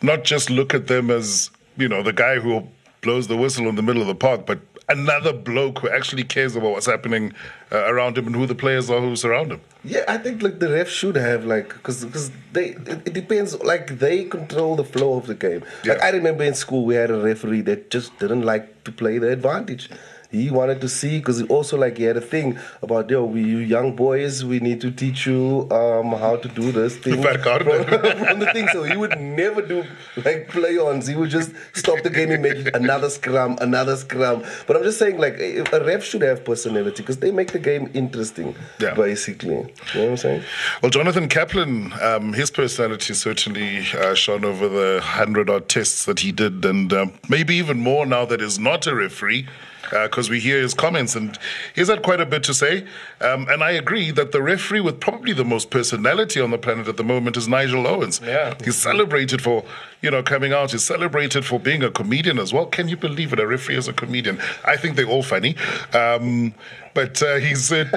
not 0.02 0.24
just 0.24 0.50
look 0.50 0.74
at 0.74 0.86
them 0.86 1.10
as, 1.10 1.50
you 1.76 1.88
know, 1.88 2.02
the 2.02 2.12
guy 2.12 2.38
who 2.38 2.68
blows 3.00 3.28
the 3.28 3.36
whistle 3.36 3.68
in 3.68 3.76
the 3.76 3.82
middle 3.82 4.02
of 4.02 4.08
the 4.08 4.14
park, 4.14 4.46
but 4.46 4.58
another 4.88 5.32
bloke 5.32 5.80
who 5.80 5.88
actually 5.90 6.24
cares 6.24 6.56
about 6.56 6.70
what's 6.72 6.86
happening 6.86 7.32
uh, 7.70 7.84
around 7.86 8.16
him 8.16 8.26
and 8.26 8.34
who 8.34 8.46
the 8.46 8.54
players 8.54 8.88
are 8.90 9.00
who 9.00 9.14
surround 9.14 9.52
him? 9.52 9.60
Yeah, 9.84 10.04
I 10.08 10.18
think 10.18 10.42
like 10.42 10.58
the 10.58 10.66
refs 10.66 10.88
should 10.88 11.16
have 11.16 11.44
like 11.44 11.68
because 11.68 12.04
because 12.04 12.30
they 12.52 12.70
it, 12.70 13.06
it 13.06 13.12
depends 13.12 13.58
like 13.62 13.98
they 13.98 14.24
control 14.24 14.76
the 14.76 14.84
flow 14.84 15.16
of 15.16 15.26
the 15.26 15.34
game. 15.34 15.62
Like 15.84 16.02
I 16.02 16.10
remember 16.10 16.44
in 16.44 16.54
school 16.54 16.84
we 16.84 16.94
had 16.94 17.10
a 17.10 17.20
referee 17.20 17.62
that 17.62 17.90
just 17.90 18.18
didn't 18.18 18.42
like 18.42 18.84
to 18.84 18.92
play 18.92 19.18
the 19.18 19.30
advantage. 19.30 19.88
He 20.30 20.50
wanted 20.50 20.80
to 20.82 20.88
see 20.88 21.18
because 21.18 21.42
also 21.44 21.78
like 21.78 21.96
he 21.96 22.04
had 22.04 22.16
a 22.16 22.20
thing 22.20 22.58
about 22.82 23.08
yo, 23.08 23.24
we 23.24 23.42
you 23.42 23.58
young 23.58 23.96
boys, 23.96 24.44
we 24.44 24.60
need 24.60 24.80
to 24.82 24.90
teach 24.90 25.26
you 25.26 25.66
um 25.70 26.12
how 26.12 26.36
to 26.36 26.48
do 26.48 26.70
this 26.70 26.96
thing 26.96 27.22
from, 27.22 27.40
from 27.42 28.38
the 28.38 28.50
thing. 28.52 28.68
So 28.68 28.82
he 28.82 28.96
would 28.96 29.18
never 29.18 29.62
do 29.62 29.84
like 30.24 30.48
play-ons. 30.48 31.06
He 31.06 31.16
would 31.16 31.30
just 31.30 31.52
stop 31.72 32.02
the 32.02 32.10
game 32.10 32.30
and 32.30 32.42
make 32.42 32.74
another 32.74 33.08
scrum, 33.08 33.56
another 33.60 33.96
scrum. 33.96 34.44
But 34.66 34.76
I'm 34.76 34.82
just 34.82 34.98
saying 34.98 35.18
like 35.18 35.38
a 35.38 35.64
a 35.72 35.84
ref 35.84 36.04
should 36.04 36.22
have 36.22 36.44
personality 36.44 37.02
because 37.02 37.18
they 37.18 37.30
make 37.30 37.52
the 37.52 37.58
game 37.58 37.90
interesting. 37.94 38.54
Yeah. 38.80 38.94
Basically, 38.94 39.54
you 39.54 39.62
know 39.94 40.00
what 40.02 40.10
I'm 40.10 40.16
saying? 40.16 40.42
Well, 40.82 40.90
Jonathan 40.90 41.28
Kaplan, 41.28 41.92
um, 42.02 42.32
his 42.32 42.50
personality 42.50 43.14
certainly 43.14 43.86
uh, 43.94 44.14
shone 44.14 44.44
over 44.44 44.68
the 44.68 45.00
hundred 45.00 45.48
odd 45.48 45.68
tests 45.68 46.04
that 46.04 46.20
he 46.20 46.32
did, 46.32 46.64
and 46.64 46.92
um, 46.92 47.12
maybe 47.28 47.54
even 47.54 47.80
more 47.80 48.06
now 48.06 48.24
that 48.26 48.40
he's 48.40 48.58
not 48.58 48.86
a 48.86 48.94
referee. 48.94 49.46
Because 49.90 50.30
we 50.30 50.40
hear 50.40 50.60
his 50.60 50.74
comments, 50.74 51.16
and 51.16 51.38
he's 51.74 51.88
had 51.88 52.02
quite 52.02 52.20
a 52.20 52.26
bit 52.26 52.42
to 52.44 52.54
say. 52.54 52.86
Um, 53.20 53.48
and 53.48 53.62
I 53.62 53.72
agree 53.72 54.10
that 54.12 54.32
the 54.32 54.42
referee 54.42 54.80
with 54.80 55.00
probably 55.00 55.32
the 55.32 55.44
most 55.44 55.70
personality 55.70 56.40
on 56.40 56.50
the 56.50 56.58
planet 56.58 56.88
at 56.88 56.96
the 56.96 57.04
moment 57.04 57.36
is 57.36 57.48
Nigel 57.48 57.86
Owens. 57.86 58.20
Yeah. 58.24 58.54
He's 58.64 58.76
celebrated 58.76 59.42
for, 59.42 59.64
you 60.02 60.10
know, 60.10 60.22
coming 60.22 60.52
out. 60.52 60.72
He's 60.72 60.84
celebrated 60.84 61.44
for 61.44 61.58
being 61.58 61.82
a 61.82 61.90
comedian 61.90 62.38
as 62.38 62.52
well. 62.52 62.66
Can 62.66 62.88
you 62.88 62.96
believe 62.96 63.32
it? 63.32 63.40
A 63.40 63.46
referee 63.46 63.76
is 63.76 63.88
a 63.88 63.92
comedian. 63.92 64.38
I 64.64 64.76
think 64.76 64.96
they're 64.96 65.06
all 65.06 65.22
funny. 65.22 65.56
Um, 65.92 66.54
but 66.94 67.22
uh, 67.22 67.36
he's. 67.36 67.70
Uh, 67.70 67.84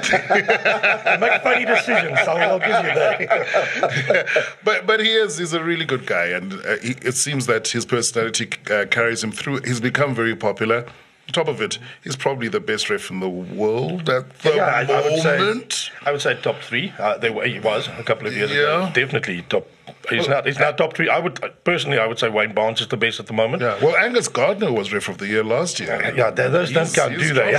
Make 1.20 1.42
funny 1.42 1.64
decisions. 1.64 2.18
I'll, 2.20 2.36
I'll 2.36 2.58
give 2.58 2.68
you 2.68 2.94
that. 2.94 4.28
but 4.64 4.86
but 4.86 5.00
he 5.00 5.10
is 5.10 5.38
he's 5.38 5.52
a 5.52 5.64
really 5.64 5.84
good 5.84 6.06
guy, 6.06 6.26
and 6.26 6.52
uh, 6.52 6.76
he, 6.80 6.92
it 7.02 7.14
seems 7.14 7.46
that 7.46 7.66
his 7.66 7.84
personality 7.84 8.48
uh, 8.70 8.86
carries 8.86 9.24
him 9.24 9.32
through. 9.32 9.62
He's 9.64 9.80
become 9.80 10.14
very 10.14 10.36
popular. 10.36 10.86
Top 11.32 11.48
of 11.48 11.62
it, 11.62 11.78
he's 12.04 12.16
probably 12.16 12.48
the 12.48 12.60
best 12.60 12.90
ref 12.90 13.08
in 13.10 13.20
the 13.20 13.28
world 13.28 14.08
at 14.10 14.38
the 14.40 14.54
yeah, 14.54 14.64
I, 14.64 14.80
I 14.82 15.00
would 15.02 15.22
say 15.22 15.38
moment. 15.38 15.90
I 16.04 16.12
would 16.12 16.20
say 16.20 16.34
top 16.42 16.56
three. 16.60 16.92
Uh, 16.98 17.16
they 17.16 17.30
were, 17.30 17.46
he 17.46 17.58
was 17.58 17.88
a 17.88 18.02
couple 18.02 18.26
of 18.26 18.34
years 18.36 18.50
Yeah. 18.50 18.88
ago. 18.88 18.90
Definitely 18.92 19.42
top. 19.48 19.66
He's 20.10 20.28
not. 20.28 20.44
He's 20.46 20.58
not 20.58 20.76
top 20.76 20.94
three. 20.94 21.08
I 21.08 21.20
would 21.20 21.40
personally. 21.64 21.98
I 21.98 22.06
would 22.06 22.18
say 22.18 22.28
Wayne 22.28 22.52
Barnes 22.52 22.80
is 22.80 22.88
the 22.88 22.96
best 22.96 23.18
at 23.20 23.28
the 23.28 23.32
moment. 23.32 23.62
yeah. 23.62 23.78
Well, 23.82 23.96
Angus 23.96 24.28
Gardner 24.28 24.72
was 24.72 24.92
ref 24.92 25.08
of 25.08 25.18
the 25.18 25.26
year 25.28 25.44
last 25.44 25.78
year. 25.80 26.12
Yeah, 26.16 26.30
th- 26.32 26.50
those 26.50 26.72
don't 26.72 26.84
He's- 26.86 26.94
count, 26.96 27.16
do 27.18 27.32
they? 27.32 27.52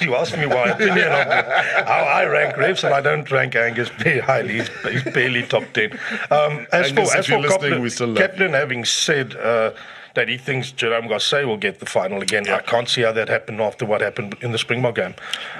you 0.00 0.14
asked 0.14 0.36
me 0.36 0.44
opinion 0.44 1.08
of 1.08 1.86
how 1.86 2.04
I 2.04 2.26
rank 2.26 2.54
refs, 2.56 2.84
and 2.84 2.94
I 2.94 3.00
don't 3.00 3.28
rank 3.30 3.56
Angus 3.56 3.88
very 3.88 4.20
highly. 4.20 4.58
He's, 4.58 4.68
he's 4.88 5.02
barely 5.04 5.42
top 5.42 5.64
ten. 5.72 5.98
Um, 6.30 6.66
as 6.72 6.88
Angus, 6.88 7.12
for, 7.12 7.16
as 7.18 7.26
for 7.26 7.38
listening, 7.38 7.60
Kaplan, 7.60 7.82
we 7.82 7.90
still 7.90 8.08
love 8.08 8.16
Kaplan 8.18 8.52
having 8.52 8.84
said, 8.84 9.34
uh, 9.36 9.72
that 10.14 10.28
he 10.28 10.36
thinks 10.38 10.72
Jerome 10.72 11.08
Garces 11.08 11.46
will 11.46 11.56
get 11.56 11.80
the 11.80 11.86
final 11.86 12.20
again. 12.22 12.48
I 12.48 12.60
can't 12.60 12.88
see 12.88 13.02
how 13.02 13.12
that 13.12 13.28
happened 13.28 13.60
after 13.60 13.86
what 13.86 14.00
happened 14.00 14.36
in 14.40 14.52
the 14.52 14.58
Springbok 14.58 14.94
game. 14.96 15.14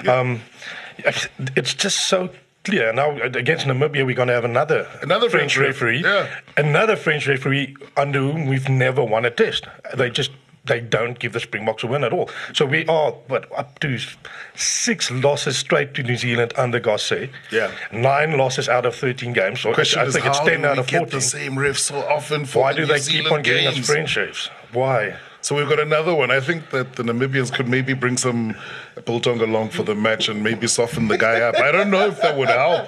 Um, 0.07 0.41
it's 1.55 1.73
just 1.73 2.07
so 2.07 2.29
clear. 2.63 2.93
Now 2.93 3.17
against 3.21 3.65
Namibia, 3.65 4.05
we're 4.05 4.15
going 4.15 4.27
to 4.27 4.33
have 4.33 4.45
another 4.45 4.87
Another 5.01 5.29
French 5.29 5.57
ref, 5.57 5.67
referee, 5.67 6.03
yeah. 6.03 6.27
another 6.57 6.95
French 6.95 7.27
referee 7.27 7.75
under 7.97 8.19
whom 8.19 8.47
we've 8.47 8.69
never 8.69 9.03
won 9.03 9.25
a 9.25 9.31
test. 9.31 9.67
They 9.95 10.09
just 10.09 10.31
they 10.65 10.79
don't 10.79 11.17
give 11.17 11.33
the 11.33 11.39
Springboks 11.39 11.83
a 11.83 11.87
win 11.87 12.03
at 12.03 12.13
all. 12.13 12.29
So 12.53 12.65
we 12.65 12.85
are 12.85 13.11
what 13.27 13.51
up 13.57 13.79
to 13.79 13.97
six 14.55 15.09
losses 15.09 15.57
straight 15.57 15.93
to 15.95 16.03
New 16.03 16.15
Zealand 16.17 16.53
under 16.55 16.79
Garces. 16.79 17.29
Yeah. 17.51 17.71
nine 17.91 18.37
losses 18.37 18.69
out 18.69 18.85
of 18.85 18.95
thirteen 18.95 19.33
games. 19.33 19.61
So 19.61 19.73
Question 19.73 20.01
I 20.01 20.05
is 20.05 20.13
think 20.13 20.25
it's 20.25 20.39
ten 20.39 20.63
out 20.65 20.77
of 20.77 20.87
fourteen. 20.87 21.07
the 21.09 21.21
same 21.21 21.73
so 21.73 21.95
often 22.07 22.45
Why 22.45 22.73
the 22.73 22.77
do 22.77 22.81
New 22.87 22.93
they 22.93 22.99
Zealand 22.99 23.25
keep 23.27 23.31
on 23.33 23.41
getting 23.41 23.67
us 23.67 23.73
games? 23.89 23.89
Refs? 24.15 24.49
Why? 24.73 25.15
So 25.43 25.55
we've 25.55 25.67
got 25.67 25.79
another 25.79 26.13
one. 26.13 26.29
I 26.29 26.39
think 26.39 26.69
that 26.69 26.95
the 26.97 27.03
Namibians 27.03 27.51
could 27.51 27.67
maybe 27.67 27.93
bring 27.93 28.15
some 28.17 28.55
biltong 29.05 29.41
along 29.41 29.69
for 29.69 29.81
the 29.81 29.95
match 29.95 30.29
and 30.29 30.43
maybe 30.43 30.67
soften 30.67 31.07
the 31.07 31.17
guy 31.17 31.41
up. 31.41 31.55
I 31.57 31.71
don't 31.71 31.89
know 31.89 32.05
if 32.07 32.21
that 32.21 32.37
would 32.37 32.49
help. 32.49 32.87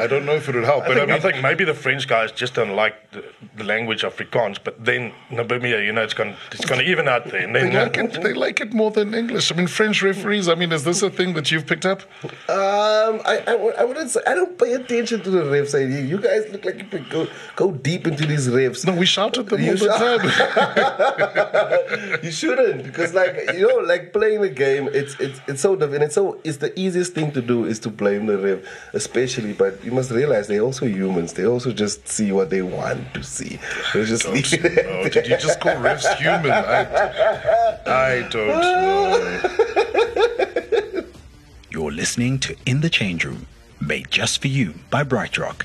I 0.00 0.06
don't 0.06 0.24
know 0.24 0.32
if 0.34 0.48
it 0.48 0.54
would 0.54 0.64
help. 0.64 0.84
I 0.84 0.88
But 0.88 0.94
think, 0.96 1.10
I 1.10 1.12
mean, 1.12 1.20
think 1.22 1.42
maybe 1.42 1.64
the 1.64 1.74
French 1.74 2.08
guys 2.08 2.32
just 2.32 2.54
don't 2.54 2.74
like 2.74 3.10
the, 3.10 3.22
the 3.56 3.64
language 3.64 4.02
of 4.02 4.16
Afrikaans, 4.16 4.58
but 4.62 4.82
then 4.82 5.12
Namibia, 5.30 5.84
you 5.84 5.92
know, 5.92 6.02
it's 6.02 6.14
going 6.14 6.34
it's 6.52 6.64
going 6.64 6.80
to 6.80 6.86
even 6.90 7.06
out 7.06 7.26
there. 7.26 7.42
And 7.42 7.54
they 7.54 7.62
then, 7.68 7.76
uh, 7.76 7.82
like 7.84 7.98
it. 7.98 8.22
They 8.22 8.32
like 8.32 8.60
it 8.60 8.72
more 8.72 8.90
than 8.90 9.12
English. 9.14 9.52
I 9.52 9.54
mean, 9.56 9.66
French 9.66 10.02
referees. 10.02 10.48
I 10.48 10.54
mean, 10.54 10.72
is 10.72 10.84
this 10.84 11.02
a 11.02 11.10
thing 11.10 11.34
that 11.34 11.50
you've 11.50 11.66
picked 11.66 11.84
up? 11.84 12.00
Um, 12.48 13.20
I, 13.26 13.44
I, 13.46 13.52
I 13.80 13.84
wouldn't 13.84 14.10
say 14.10 14.20
I 14.26 14.34
don't 14.34 14.56
pay 14.58 14.72
attention 14.72 15.22
to 15.22 15.30
the 15.30 15.42
refs. 15.42 15.74
I, 15.74 15.84
you 15.84 16.18
guys 16.18 16.50
look 16.50 16.64
like 16.64 16.78
you 16.78 16.84
could 16.84 17.10
go 17.10 17.26
go 17.56 17.72
deep 17.72 18.06
into 18.06 18.24
these 18.26 18.48
refs. 18.48 18.86
No, 18.86 18.94
we 18.94 19.04
shout 19.04 19.36
at 19.36 19.46
them 19.48 19.60
You 19.60 19.72
all 19.72 19.76
the 19.76 19.98
shout- 19.98 20.20
time. 20.20 21.54
you 22.22 22.30
shouldn't 22.30 22.82
because 22.84 23.12
like 23.14 23.34
you 23.54 23.66
know 23.68 23.76
like 23.78 24.12
playing 24.12 24.40
the 24.40 24.48
game 24.48 24.88
it's 24.92 25.18
it's 25.20 25.40
it's 25.48 25.60
so 25.60 25.74
diff- 25.76 25.92
and 25.92 26.02
it's 26.04 26.14
so 26.14 26.38
it's 26.44 26.58
the 26.58 26.72
easiest 26.78 27.14
thing 27.14 27.30
to 27.32 27.40
do 27.42 27.64
is 27.64 27.78
to 27.80 27.88
blame 27.90 28.26
the 28.26 28.38
ref 28.38 28.58
especially 28.94 29.52
but 29.52 29.82
you 29.84 29.90
must 29.92 30.10
realize 30.10 30.46
they're 30.48 30.60
also 30.62 30.86
humans 30.86 31.32
they 31.34 31.46
also 31.46 31.72
just 31.72 32.06
see 32.08 32.32
what 32.32 32.50
they 32.50 32.62
want 32.62 33.12
to 33.14 33.22
see 33.22 33.58
they 33.94 34.04
just 34.04 34.24
Don't 34.24 34.34
know. 34.62 34.70
Oh, 35.04 35.08
Did 35.08 35.26
you 35.26 35.36
just 35.38 35.60
call 35.60 35.74
refs 35.76 36.12
human? 36.16 36.50
I, 36.50 37.78
I 37.86 38.22
don't 38.28 38.48
know. 38.48 39.40
You're 41.70 41.92
listening 41.92 42.38
to 42.40 42.56
In 42.66 42.80
the 42.80 42.90
Change 42.90 43.24
Room, 43.24 43.46
made 43.80 44.10
just 44.10 44.40
for 44.40 44.48
you 44.48 44.74
by 44.90 45.04
BrightRock. 45.04 45.62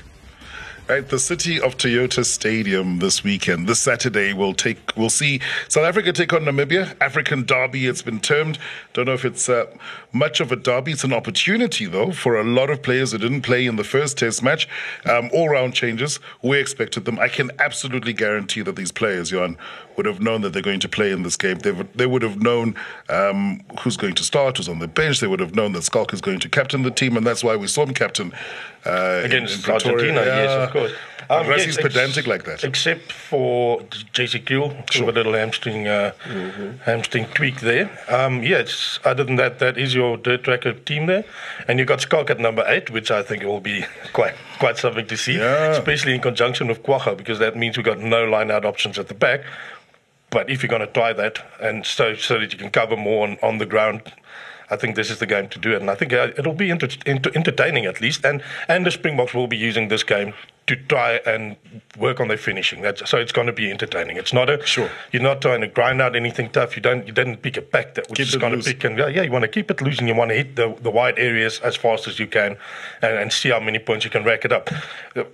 Right, 0.86 1.08
the 1.08 1.18
city 1.18 1.58
of 1.58 1.78
Toyota 1.78 2.26
Stadium 2.26 2.98
this 2.98 3.24
weekend, 3.24 3.66
this 3.66 3.80
Saturday, 3.80 4.34
will 4.34 4.52
take. 4.52 4.76
We'll 4.94 5.08
see 5.08 5.40
South 5.68 5.84
Africa 5.84 6.12
take 6.12 6.34
on 6.34 6.42
Namibia. 6.42 6.94
African 7.00 7.44
derby, 7.46 7.86
it's 7.86 8.02
been 8.02 8.20
termed. 8.20 8.58
Don't 8.92 9.06
know 9.06 9.14
if 9.14 9.24
it's 9.24 9.48
uh, 9.48 9.64
much 10.12 10.40
of 10.40 10.52
a 10.52 10.56
derby. 10.56 10.92
It's 10.92 11.02
an 11.02 11.14
opportunity, 11.14 11.86
though, 11.86 12.12
for 12.12 12.38
a 12.38 12.44
lot 12.44 12.68
of 12.68 12.82
players 12.82 13.12
who 13.12 13.18
didn't 13.18 13.40
play 13.40 13.64
in 13.64 13.76
the 13.76 13.82
first 13.84 14.18
Test 14.18 14.42
match. 14.42 14.68
Um, 15.06 15.30
all-round 15.32 15.72
changes. 15.72 16.20
We 16.42 16.58
expected 16.58 17.06
them. 17.06 17.18
I 17.18 17.28
can 17.28 17.50
absolutely 17.60 18.12
guarantee 18.12 18.60
that 18.60 18.76
these 18.76 18.92
players, 18.92 19.30
Johan, 19.30 19.56
would 19.96 20.04
have 20.04 20.20
known 20.20 20.42
that 20.42 20.52
they're 20.52 20.60
going 20.60 20.80
to 20.80 20.88
play 20.88 21.12
in 21.12 21.22
this 21.22 21.36
game. 21.36 21.60
They 21.60 21.72
would, 21.72 21.94
they 21.94 22.06
would 22.06 22.22
have 22.22 22.42
known 22.42 22.74
um, 23.08 23.62
who's 23.80 23.96
going 23.96 24.14
to 24.16 24.22
start, 24.22 24.58
who's 24.58 24.68
on 24.68 24.80
the 24.80 24.88
bench. 24.88 25.20
They 25.20 25.28
would 25.28 25.40
have 25.40 25.54
known 25.54 25.72
that 25.72 25.84
Schalk 25.84 26.12
is 26.12 26.20
going 26.20 26.40
to 26.40 26.48
captain 26.50 26.82
the 26.82 26.90
team, 26.90 27.16
and 27.16 27.26
that's 27.26 27.42
why 27.42 27.56
we 27.56 27.68
saw 27.68 27.84
him 27.86 27.94
captain 27.94 28.32
uh, 28.84 29.22
against 29.24 29.56
in 29.56 29.62
Pretoria. 29.62 29.94
Argentina, 29.96 30.20
yes, 30.26 30.50
Yeah. 30.50 30.64
of 30.64 30.70
course. 30.74 30.92
But 31.28 31.46
Rassie's 31.46 31.66
yes, 31.66 31.78
ex- 31.78 31.86
pedantic 31.88 32.26
like 32.26 32.44
that. 32.44 32.64
Except 32.64 33.10
for 33.10 33.82
Jesse 34.12 34.40
Kriel, 34.40 34.68
sure. 34.90 35.08
a 35.08 35.12
little 35.12 35.32
hamstring 35.32 35.88
uh, 35.88 36.12
hamstring 36.84 37.26
tweak 37.34 37.60
there. 37.60 37.90
Um, 38.08 38.42
yes, 38.42 38.98
other 39.04 39.24
than 39.24 39.36
that, 39.36 39.58
that 39.60 39.78
is 39.78 39.94
your 39.94 40.18
dirt 40.18 40.44
tracker 40.44 40.74
team 40.74 41.06
there, 41.06 41.24
and 41.66 41.78
you've 41.78 41.88
got 41.88 42.00
Schalk 42.02 42.28
at 42.28 42.38
number 42.38 42.62
eight, 42.66 42.90
which 42.90 43.10
I 43.10 43.22
think 43.22 43.42
will 43.42 43.60
be 43.60 43.84
quite 44.12 44.34
quite 44.58 44.76
something 44.76 45.06
to 45.06 45.16
see, 45.16 45.38
Yeah. 45.38 45.70
especially 45.70 46.14
in 46.14 46.20
conjunction 46.20 46.68
with 46.68 46.82
Kwagga, 46.82 47.16
because 47.16 47.38
that 47.38 47.56
means 47.56 47.76
we've 47.78 47.86
got 47.86 48.00
no 48.00 48.24
line 48.24 48.50
out 48.50 48.64
options 48.66 48.98
at 48.98 49.08
the 49.08 49.14
back. 49.14 49.40
But 50.30 50.50
if 50.50 50.62
you're 50.62 50.68
going 50.76 50.86
to 50.86 50.92
try 50.92 51.12
that, 51.14 51.38
and 51.60 51.86
so 51.86 52.14
so 52.16 52.38
that 52.40 52.52
you 52.52 52.58
can 52.58 52.70
cover 52.70 52.96
more 52.96 53.26
on, 53.26 53.38
on 53.42 53.58
the 53.58 53.66
ground, 53.66 54.12
I 54.74 54.76
think 54.76 54.96
this 54.96 55.10
is 55.10 55.18
the 55.18 55.26
game 55.26 55.48
to 55.48 55.58
do 55.58 55.72
it. 55.74 55.80
And 55.80 55.90
I 55.90 55.94
think 55.94 56.12
uh, 56.12 56.30
it'll 56.36 56.60
be 56.64 56.70
inter- 56.70 56.88
inter- 57.06 57.32
entertaining 57.34 57.86
at 57.86 58.00
least. 58.00 58.24
And 58.24 58.42
and 58.68 58.84
the 58.84 58.90
Springboks 58.90 59.34
will 59.34 59.46
be 59.46 59.56
using 59.56 59.88
this 59.88 60.02
game 60.02 60.34
to 60.66 60.76
try 60.76 61.20
and 61.26 61.56
work 61.98 62.20
on 62.20 62.28
their 62.28 62.38
finishing. 62.38 62.80
That's, 62.80 63.08
so 63.10 63.18
it's 63.18 63.32
going 63.32 63.46
to 63.46 63.52
be 63.52 63.70
entertaining. 63.70 64.16
It's 64.16 64.32
not 64.32 64.48
a 64.48 64.64
Sure. 64.64 64.90
You're 65.12 65.22
not 65.22 65.42
trying 65.42 65.60
to 65.60 65.66
grind 65.66 66.00
out 66.00 66.16
anything 66.16 66.48
tough. 66.50 66.74
You 66.76 66.82
don't. 66.82 67.06
You 67.06 67.12
didn't 67.12 67.38
pick 67.38 67.56
a 67.56 67.62
pack 67.62 67.94
that 67.94 68.08
was 68.08 68.16
Keep 68.16 68.26
just 68.26 68.36
it 68.36 68.40
going 68.40 68.58
to 68.58 68.64
pick 68.64 68.82
and 68.84 68.98
yeah, 68.98 69.08
yeah. 69.08 69.22
You 69.22 69.30
want 69.30 69.42
to 69.42 69.48
keep 69.56 69.70
it 69.70 69.80
loose 69.82 69.98
and 69.98 70.08
you 70.08 70.14
want 70.14 70.30
to 70.30 70.34
hit 70.34 70.56
the 70.56 70.74
the 70.80 70.90
wide 70.90 71.18
areas 71.18 71.60
as 71.60 71.76
fast 71.76 72.08
as 72.08 72.18
you 72.18 72.26
can, 72.26 72.56
and, 73.02 73.14
and 73.18 73.32
see 73.32 73.50
how 73.50 73.60
many 73.60 73.78
points 73.78 74.04
you 74.04 74.10
can 74.10 74.24
rack 74.24 74.44
it 74.44 74.52
up. 74.52 74.70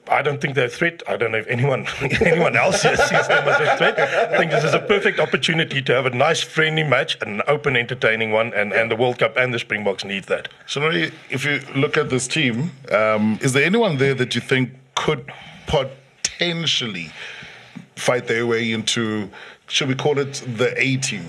I 0.08 0.22
don't 0.22 0.40
think 0.40 0.54
they're 0.54 0.66
a 0.66 0.76
threat. 0.80 1.02
I 1.08 1.16
don't 1.16 1.32
know 1.32 1.38
if 1.38 1.46
anyone 1.46 1.86
anyone 2.20 2.56
else 2.56 2.82
sees 2.82 2.98
them 2.98 3.48
as 3.48 3.60
a 3.60 3.76
threat. 3.78 3.98
I 3.98 4.36
think 4.36 4.50
this 4.50 4.64
is 4.64 4.74
a 4.74 4.80
perfect 4.80 5.20
opportunity 5.20 5.80
to 5.82 5.92
have 5.94 6.06
a 6.06 6.10
nice 6.10 6.42
friendly 6.42 6.82
match, 6.82 7.16
an 7.22 7.42
open, 7.46 7.76
entertaining 7.76 8.32
one, 8.32 8.52
and, 8.54 8.72
and 8.72 8.90
the 8.90 8.96
World 8.96 9.18
Cup 9.18 9.29
and 9.36 9.52
the 9.52 9.58
Springboks 9.58 10.04
need 10.04 10.24
that. 10.24 10.48
So, 10.66 10.80
Nori, 10.80 11.12
if 11.30 11.44
you 11.44 11.60
look 11.74 11.96
at 11.96 12.10
this 12.10 12.26
team, 12.28 12.70
um, 12.92 13.38
is 13.42 13.52
there 13.52 13.64
anyone 13.64 13.98
there 13.98 14.14
that 14.14 14.34
you 14.34 14.40
think 14.40 14.70
could 14.94 15.32
potentially 15.66 17.10
fight 17.96 18.26
their 18.26 18.46
way 18.46 18.72
into, 18.72 19.30
should 19.68 19.88
we 19.88 19.94
call 19.94 20.18
it 20.18 20.42
the 20.56 20.74
A 20.80 20.96
team? 20.96 21.28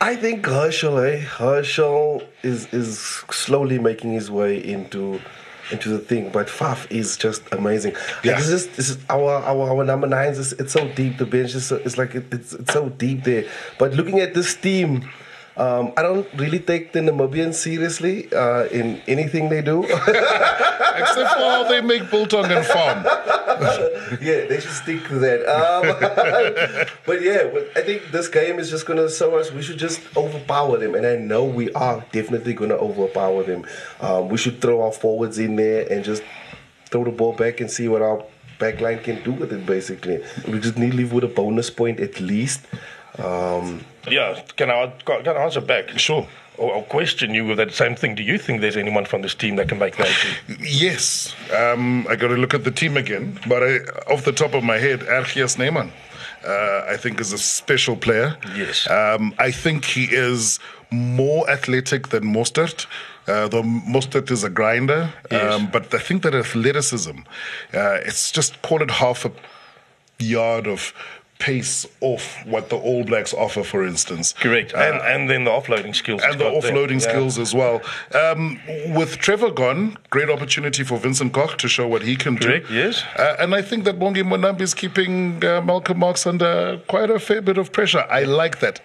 I 0.00 0.16
think 0.16 0.44
Herschel, 0.44 0.98
eh? 0.98 1.18
Herschel 1.18 2.22
is 2.42 2.66
is 2.72 2.98
slowly 3.30 3.78
making 3.78 4.12
his 4.12 4.32
way 4.32 4.58
into 4.58 5.20
into 5.70 5.88
the 5.90 6.00
thing, 6.00 6.30
but 6.30 6.48
Faf 6.48 6.90
is 6.90 7.16
just 7.16 7.42
amazing. 7.52 7.92
Yeah. 8.24 8.32
Like, 8.32 8.40
this 8.40 8.48
is 8.48 8.66
this 8.76 8.90
is 8.90 8.98
our 9.08 9.30
our, 9.30 9.70
our 9.70 9.84
number 9.84 10.08
nines. 10.08 10.38
Is, 10.38 10.54
it's 10.54 10.72
so 10.72 10.88
deep. 10.88 11.18
The 11.18 11.26
bench 11.26 11.54
is 11.54 11.66
so, 11.66 11.76
it's 11.76 11.96
like 11.98 12.16
it, 12.16 12.34
it's 12.34 12.52
it's 12.52 12.72
so 12.72 12.88
deep 12.88 13.22
there. 13.22 13.44
But 13.78 13.94
looking 13.94 14.18
at 14.18 14.34
this 14.34 14.54
team. 14.56 15.08
Um, 15.56 15.92
I 15.96 16.02
don't 16.02 16.26
really 16.34 16.60
take 16.60 16.92
the 16.92 17.00
Namibians 17.00 17.54
seriously 17.54 18.32
uh, 18.32 18.64
in 18.66 19.02
anything 19.06 19.48
they 19.50 19.60
do. 19.60 19.84
Except 20.94 21.34
for 21.34 21.44
how 21.44 21.68
they 21.68 21.80
make 21.80 22.10
biltong 22.10 22.46
and 22.46 22.64
farm. 22.64 23.04
yeah, 24.20 24.46
they 24.46 24.60
should 24.60 24.72
stick 24.72 25.06
to 25.08 25.18
that. 25.18 25.40
Um, 25.46 26.88
but 27.06 27.22
yeah, 27.22 27.50
I 27.76 27.82
think 27.82 28.10
this 28.10 28.28
game 28.28 28.58
is 28.58 28.70
just 28.70 28.86
gonna 28.86 29.10
show 29.10 29.36
us 29.36 29.52
we 29.52 29.62
should 29.62 29.78
just 29.78 30.00
overpower 30.16 30.78
them, 30.78 30.94
and 30.94 31.06
I 31.06 31.16
know 31.16 31.44
we 31.44 31.70
are 31.72 32.04
definitely 32.12 32.54
gonna 32.54 32.74
overpower 32.74 33.42
them. 33.42 33.66
Um, 34.00 34.28
we 34.28 34.38
should 34.38 34.60
throw 34.60 34.82
our 34.82 34.92
forwards 34.92 35.38
in 35.38 35.56
there 35.56 35.86
and 35.90 36.04
just 36.04 36.22
throw 36.90 37.04
the 37.04 37.10
ball 37.10 37.32
back 37.34 37.60
and 37.60 37.70
see 37.70 37.88
what 37.88 38.02
our 38.02 38.24
backline 38.58 39.02
can 39.02 39.22
do 39.22 39.32
with 39.32 39.52
it. 39.52 39.66
Basically, 39.66 40.22
we 40.48 40.60
just 40.60 40.78
need 40.78 40.92
to 40.92 40.96
leave 40.96 41.12
with 41.12 41.24
a 41.24 41.28
bonus 41.28 41.70
point 41.70 42.00
at 42.00 42.20
least. 42.20 42.60
Um, 43.18 43.84
Yeah, 44.08 44.40
can 44.56 44.70
I 44.70 44.86
can 45.04 45.36
I 45.36 45.42
answer 45.44 45.60
back? 45.60 45.90
Sure. 45.98 46.26
Or, 46.58 46.74
or 46.74 46.82
question 46.82 47.34
you 47.34 47.46
with 47.46 47.56
that 47.56 47.72
same 47.72 47.94
thing. 47.96 48.14
Do 48.14 48.22
you 48.22 48.36
think 48.38 48.60
there's 48.60 48.76
anyone 48.76 49.06
from 49.06 49.22
this 49.22 49.34
team 49.34 49.56
that 49.56 49.68
can 49.68 49.78
make 49.78 49.96
that? 49.96 50.10
Yes, 50.60 51.34
um, 51.56 52.06
I 52.10 52.16
got 52.16 52.28
to 52.28 52.36
look 52.36 52.52
at 52.54 52.64
the 52.64 52.70
team 52.70 52.96
again, 52.96 53.38
but 53.48 53.62
I, 53.62 53.78
off 54.12 54.24
the 54.24 54.32
top 54.32 54.52
of 54.54 54.62
my 54.62 54.76
head, 54.78 55.00
RG 55.00 55.48
Snyman, 55.48 55.90
uh, 56.46 56.82
I 56.88 56.96
think 56.98 57.20
is 57.20 57.32
a 57.32 57.38
special 57.38 57.96
player. 57.96 58.36
Yes. 58.54 58.88
Um, 58.90 59.34
I 59.38 59.50
think 59.50 59.84
he 59.86 60.04
is 60.10 60.58
more 60.90 61.48
athletic 61.48 62.08
than 62.08 62.24
Mostert. 62.24 62.86
Uh, 63.26 63.48
though 63.48 63.62
Mostert 63.62 64.30
is 64.30 64.44
a 64.44 64.50
grinder, 64.50 65.10
Yes. 65.30 65.54
um, 65.54 65.70
but 65.72 65.94
I 65.94 65.98
think 65.98 66.22
that 66.24 66.34
athleticism, 66.34 67.18
uh, 67.72 67.98
it's 68.04 68.30
just 68.32 68.60
call 68.62 68.82
it 68.82 68.90
half 68.90 69.24
a 69.24 69.30
yard 70.18 70.66
of 70.66 70.92
pace 71.46 71.86
off 72.00 72.24
what 72.52 72.64
the 72.72 72.76
All 72.88 73.02
Blacks 73.10 73.32
offer, 73.44 73.62
for 73.72 73.80
instance. 73.92 74.26
Correct. 74.44 74.70
and 74.86 74.96
and 75.12 75.20
then 75.30 75.42
the 75.48 75.50
offloading 75.58 75.94
skills. 76.02 76.22
and 76.24 76.34
the 76.40 76.44
got 76.44 76.52
there. 76.62 76.72
offloading 76.72 77.00
Yeah. 77.00 77.08
skills 77.10 77.34
as 77.44 77.52
well. 77.60 77.76
Um, 78.22 78.42
with 78.98 79.10
Trevor 79.24 79.50
gone, 79.62 79.82
great 80.16 80.30
opportunity 80.36 80.82
for 80.84 80.96
Vincent 81.06 81.30
Koch 81.38 81.52
to 81.62 81.68
show 81.76 81.86
what 81.92 82.02
he 82.02 82.14
can 82.24 82.34
do. 82.36 82.46
Correct, 82.46 82.68
do. 82.68 82.74
yes. 82.82 82.94
Uh, 83.24 83.42
and 83.42 83.50
I 83.60 83.62
think 83.68 83.80
that 83.86 83.96
Bongi 84.02 84.22
Mbonambi 84.28 84.62
is 84.68 84.74
keeping 84.82 85.14
uh, 85.44 85.60
Malcolm 85.70 85.98
Marx 85.98 86.26
under 86.32 86.52
quite 86.92 87.10
a 87.10 87.18
fair 87.18 87.40
bit 87.48 87.58
of 87.62 87.66
pressure. 87.72 88.04
I 88.20 88.22
like 88.42 88.56
that. 88.64 88.76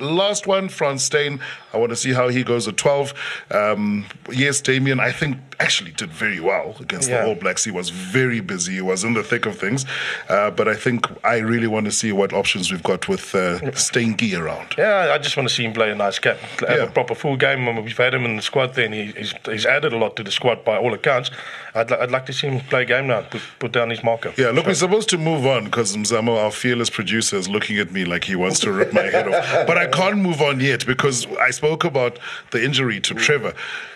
Last 0.00 0.46
one, 0.46 0.68
Frans 0.68 1.02
Steyn. 1.04 1.40
I 1.74 1.76
want 1.78 1.90
to 1.90 1.96
see 1.96 2.12
how 2.12 2.28
he 2.28 2.42
goes 2.44 2.66
at 2.68 2.76
12. 2.76 3.14
Um, 3.50 4.04
yes, 4.30 4.60
Damian, 4.60 5.00
I 5.00 5.12
think 5.12 5.38
actually 5.60 5.92
did 5.92 6.10
very 6.10 6.40
well 6.40 6.74
against 6.80 7.08
Yeah. 7.08 7.22
the 7.22 7.28
All 7.28 7.34
Blacks. 7.34 7.64
He 7.64 7.70
was 7.70 7.90
very 7.90 8.40
busy. 8.40 8.74
He 8.74 8.80
was 8.80 9.04
in 9.04 9.14
the 9.14 9.22
thick 9.22 9.46
of 9.46 9.56
things. 9.58 9.84
Uh, 10.28 10.50
but 10.50 10.66
I 10.66 10.74
think 10.74 11.06
I 11.24 11.38
really 11.38 11.66
want 11.68 11.86
to 11.86 11.92
see 11.92 12.10
what 12.12 12.32
options 12.32 12.70
we've 12.72 12.82
got 12.82 13.06
with 13.08 13.34
uh, 13.34 13.60
Steinke 13.72 14.38
around. 14.38 14.74
Yeah, 14.76 15.12
I 15.14 15.18
just 15.18 15.36
want 15.36 15.48
to 15.48 15.54
see 15.54 15.64
him 15.64 15.72
play 15.72 15.90
a 15.90 15.94
nice 15.94 16.18
game, 16.18 16.36
have 16.60 16.68
Yeah. 16.70 16.76
a 16.84 16.90
proper 16.90 17.14
full 17.14 17.36
game. 17.36 17.68
And 17.68 17.82
we've 17.84 17.96
had 17.96 18.12
him 18.14 18.24
in 18.24 18.36
the 18.36 18.42
squad 18.42 18.74
then. 18.74 18.92
he, 18.92 19.12
he's, 19.12 19.34
he's 19.44 19.66
added 19.66 19.92
a 19.92 19.96
lot 19.98 20.16
to 20.16 20.22
the 20.24 20.32
squad 20.32 20.64
by 20.64 20.76
all 20.78 20.92
accounts. 20.94 21.30
I'd, 21.74 21.90
li- 21.90 21.96
I'd 22.00 22.10
like 22.10 22.26
to 22.26 22.32
see 22.32 22.48
him 22.48 22.60
play 22.60 22.82
a 22.82 22.86
game 22.86 23.06
now, 23.06 23.22
put, 23.22 23.40
put 23.58 23.72
down 23.72 23.90
his 23.90 24.02
marker. 24.02 24.32
Yeah, 24.36 24.50
look, 24.50 24.66
we're 24.66 24.74
supposed 24.74 25.08
to 25.10 25.18
move 25.18 25.46
on 25.46 25.64
because 25.64 25.96
Mzamo, 25.96 26.36
our 26.42 26.50
fearless 26.50 26.90
producer, 26.90 27.36
is 27.36 27.48
looking 27.48 27.78
at 27.78 27.92
me 27.92 28.04
like 28.04 28.24
he 28.24 28.34
wants 28.36 28.58
to 28.60 28.72
rip 28.72 28.92
my 28.92 29.02
head 29.02 29.28
off. 29.28 29.66
But 29.66 29.78
I 29.82 29.86
can't 29.88 30.18
move 30.18 30.40
on 30.40 30.60
yet 30.60 30.86
because 30.86 31.26
I 31.36 31.50
spoke 31.50 31.84
about 31.84 32.18
the 32.50 32.64
injury 32.64 33.00
to 33.00 33.14
Trevor. 33.14 33.54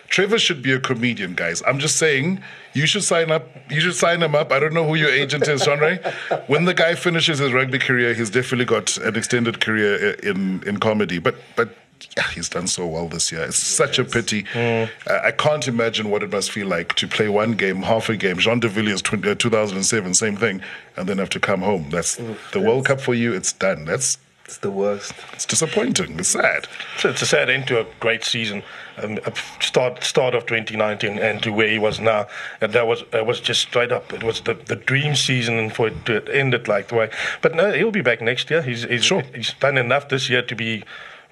Trevor 0.09 0.39
should 0.39 0.63
be 0.63 0.73
a 0.73 0.79
comedian, 0.79 1.35
guys. 1.35 1.63
I'm 1.67 1.79
just 1.79 1.97
saying 1.97 2.41
you 2.75 2.87
should 2.87 3.03
sign 3.03 3.31
up. 3.31 3.49
You 3.71 3.81
should 3.81 3.95
sign 3.95 4.23
him 4.23 4.35
up. 4.35 4.53
I 4.53 4.61
don't 4.61 4.73
know 4.73 4.87
who 4.87 4.95
your 4.95 5.11
agent 5.11 5.49
is, 5.49 5.65
Sean 5.65 5.81
Ray. 5.81 5.99
When 6.47 6.65
the 6.65 6.75
guy 6.75 6.95
finishes 6.95 7.39
his 7.41 7.53
rugby 7.53 7.79
career, 7.79 8.15
he's 8.15 8.31
definitely 8.31 8.67
got 8.67 8.97
an 8.99 9.17
extended 9.17 9.61
career 9.61 10.13
in 10.23 10.63
in 10.65 10.79
comedy. 10.79 11.19
But 11.19 11.37
but 11.57 11.71
yeah, 12.17 12.29
he's 12.35 12.49
done 12.49 12.67
so 12.67 12.87
well 12.87 13.09
this 13.09 13.33
year. 13.33 13.43
It's 13.45 13.57
such 13.57 13.99
a 13.99 14.05
pity. 14.05 14.45
Uh, 14.55 14.87
I 15.25 15.31
can't 15.33 15.67
imagine 15.67 16.11
what 16.11 16.23
it 16.23 16.31
must 16.31 16.51
feel 16.51 16.67
like 16.69 16.95
to 16.97 17.09
play 17.09 17.29
one 17.29 17.53
game, 17.53 17.83
half 17.83 18.09
a 18.09 18.17
game. 18.17 18.39
Jean 18.39 18.61
de 18.61 18.69
Villiers, 18.69 19.03
uh, 19.03 19.35
2007, 19.35 20.15
same 20.15 20.37
thing, 20.37 20.61
and 20.97 21.09
then 21.09 21.19
have 21.19 21.31
to 21.31 21.41
come 21.41 21.63
home. 21.63 21.91
That's 21.91 22.17
the 22.53 22.61
World 22.61 22.85
Cup 22.87 23.01
for 23.01 23.15
you. 23.15 23.33
It's 23.33 23.53
done. 23.53 23.87
That's 23.87 24.19
It's 24.47 24.59
the 24.59 24.71
worst. 24.71 25.13
it's 25.33 25.45
disappointing. 25.45 26.19
It's 26.21 26.29
sad. 26.29 26.69
So 26.99 27.11
it's 27.11 27.21
a 27.21 27.27
sad 27.27 27.51
end 27.51 27.67
to 27.67 27.81
a 27.81 27.87
great 27.99 28.23
season. 28.23 28.63
Um, 28.97 29.19
start 29.61 30.05
start 30.05 30.37
of 30.37 30.47
2019 30.47 31.19
and 31.19 31.43
to 31.43 31.53
where 31.53 31.67
he 31.69 31.81
was 31.81 31.99
now, 31.99 32.29
and 32.61 32.73
that 32.73 32.87
was 32.87 33.03
that 33.11 33.27
was 33.27 33.41
just 33.41 33.61
straight 33.63 33.91
up. 33.91 34.13
It 34.13 34.23
was 34.23 34.43
the, 34.43 34.55
the 34.55 34.77
dream 34.77 35.17
season, 35.17 35.59
and 35.59 35.73
for 35.75 35.89
it 35.89 36.07
to 36.07 36.23
end 36.33 36.55
it 36.55 36.69
like 36.69 36.89
the 36.89 36.95
way. 36.95 37.11
But 37.43 37.57
no, 37.57 37.73
he'll 37.73 37.91
be 37.91 38.03
back 38.03 38.21
next 38.21 38.49
year. 38.49 38.63
He's 38.63 38.85
he's, 38.85 39.05
Sure. 39.05 39.23
he's 39.35 39.53
done 39.55 39.77
enough 39.79 40.09
this 40.09 40.31
year 40.31 40.43
to 40.43 40.55
be 40.55 40.85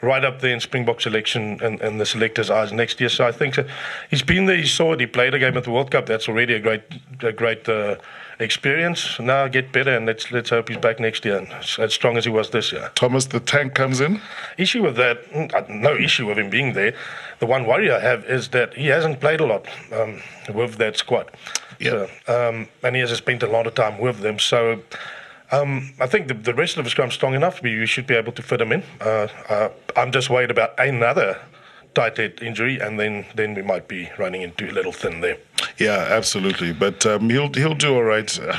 right 0.02 0.24
up 0.24 0.40
there 0.40 0.52
in 0.52 0.58
Springbok 0.60 1.00
selection 1.00 1.60
and, 1.62 1.80
and 1.80 2.00
the 2.00 2.04
selectors' 2.06 2.50
eyes 2.50 2.72
next 2.72 3.00
year. 3.00 3.08
So 3.08 3.24
I 3.26 3.32
think 3.32 3.54
that 3.54 3.66
he's 4.10 4.22
been 4.22 4.46
there. 4.46 4.56
He 4.56 4.66
saw 4.66 4.92
it. 4.92 5.00
He 5.00 5.06
played 5.06 5.34
a 5.34 5.38
game 5.38 5.56
at 5.56 5.62
the 5.64 5.70
World 5.70 5.92
Cup. 5.92 6.06
That's 6.06 6.28
already 6.28 6.54
a 6.54 6.60
great 6.60 6.82
a 7.22 7.30
great. 7.32 7.68
Uh, 7.68 7.96
experience 8.38 9.18
now 9.20 9.46
get 9.48 9.72
better 9.72 9.96
and 9.96 10.06
let's 10.06 10.30
let's 10.30 10.50
hope 10.50 10.68
he's 10.68 10.78
back 10.78 10.98
next 10.98 11.24
year 11.24 11.38
and 11.38 11.48
as, 11.78 11.92
strong 11.92 12.16
as 12.16 12.24
he 12.24 12.30
was 12.30 12.50
this 12.50 12.72
year 12.72 12.90
Thomas 12.94 13.26
the 13.26 13.40
Tank 13.40 13.74
comes 13.74 14.00
in. 14.00 14.20
issue 14.58 14.82
with 14.82 14.96
that, 14.96 15.24
mm, 15.30 15.68
no 15.68 15.94
issue 15.96 16.26
with 16.26 16.38
him 16.38 16.50
being 16.50 16.72
there. 16.72 16.94
The 17.40 17.46
one 17.46 17.66
worry 17.66 17.90
I 17.90 18.00
have 18.00 18.24
is 18.24 18.48
that 18.50 18.74
he 18.74 18.86
hasn't 18.86 19.20
played 19.20 19.40
a 19.40 19.46
lot 19.46 19.66
um, 19.92 20.22
with 20.52 20.76
that 20.76 20.96
squad. 20.96 21.30
Yeah. 21.78 22.06
So, 22.26 22.48
um, 22.48 22.68
and 22.82 22.94
he 22.94 23.00
hasn't 23.00 23.18
spent 23.18 23.42
a 23.42 23.46
lot 23.46 23.66
of 23.66 23.74
time 23.74 23.98
with 23.98 24.20
them. 24.20 24.38
So 24.38 24.82
um, 25.50 25.92
I 26.00 26.06
think 26.06 26.28
the, 26.28 26.34
the 26.34 26.54
rest 26.54 26.76
of 26.76 26.84
the 26.84 26.90
scrum's 26.90 27.14
strong 27.14 27.34
enough. 27.34 27.62
We, 27.62 27.78
we 27.78 27.86
should 27.86 28.06
be 28.06 28.14
able 28.14 28.32
to 28.32 28.42
fit 28.42 28.60
him 28.60 28.72
in. 28.72 28.82
Uh, 29.00 29.28
uh, 29.48 29.68
I'm 29.96 30.12
just 30.12 30.30
worried 30.30 30.50
about 30.50 30.78
another 30.78 31.38
tight 31.94 32.16
head 32.16 32.40
injury, 32.42 32.78
and 32.78 32.98
then, 32.98 33.26
then 33.34 33.54
we 33.54 33.62
might 33.62 33.88
be 33.88 34.10
running 34.18 34.42
into 34.42 34.68
a 34.70 34.72
little 34.72 34.92
thin 34.92 35.20
there. 35.20 35.38
Yeah, 35.78 36.06
absolutely. 36.10 36.72
But 36.72 37.06
um, 37.06 37.30
he'll 37.30 37.52
he'll 37.52 37.74
do 37.74 37.94
all 37.94 38.02
right. 38.02 38.38
Uh, 38.38 38.54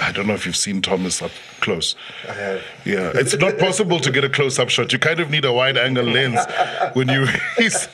I 0.00 0.12
don't 0.12 0.26
know 0.26 0.34
if 0.34 0.46
you've 0.46 0.56
seen 0.56 0.82
Thomas 0.82 1.22
up 1.22 1.30
close. 1.60 1.94
I 2.28 2.32
have. 2.32 2.62
Yeah, 2.84 3.12
it's 3.14 3.36
not 3.36 3.58
possible 3.58 4.00
to 4.00 4.10
get 4.10 4.24
a 4.24 4.28
close-up 4.28 4.68
shot. 4.68 4.92
You 4.92 4.98
kind 4.98 5.20
of 5.20 5.30
need 5.30 5.44
a 5.44 5.52
wide-angle 5.52 6.04
lens 6.04 6.40
when 6.94 7.08
you. 7.08 7.26
He's 7.56 7.88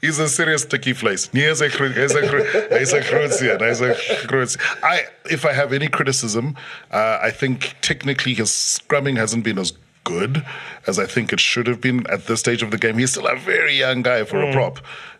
he's 0.00 0.18
a 0.18 0.28
serious 0.28 0.62
sticky 0.62 0.94
place. 0.94 1.28
He's 1.32 1.60
a 1.60 1.68
he's 1.68 2.14
a 2.14 2.78
he's 2.78 2.92
a 2.92 3.02
Croatian. 3.02 3.58
He's 3.60 3.80
a 3.80 3.94
Croatian. 4.26 4.60
I 4.82 5.06
if 5.30 5.44
I 5.44 5.52
have 5.52 5.72
any 5.72 5.88
criticism, 5.88 6.56
uh, 6.90 7.18
I 7.20 7.30
think 7.30 7.74
technically 7.80 8.34
his 8.34 8.50
scrumming 8.50 9.16
hasn't 9.16 9.44
been 9.44 9.58
as 9.58 9.72
good 10.04 10.44
as 10.86 10.98
I 10.98 11.06
think 11.06 11.32
it 11.32 11.40
should 11.40 11.66
have 11.66 11.80
been 11.80 12.06
at 12.08 12.26
this 12.26 12.40
stage 12.40 12.62
of 12.62 12.70
the 12.70 12.78
game. 12.78 12.98
He's 12.98 13.12
still 13.12 13.26
a 13.26 13.36
very 13.36 13.74
young 13.76 14.02
guy 14.02 14.24
for 14.24 14.40
a 14.42 14.52
prop. 14.52 14.78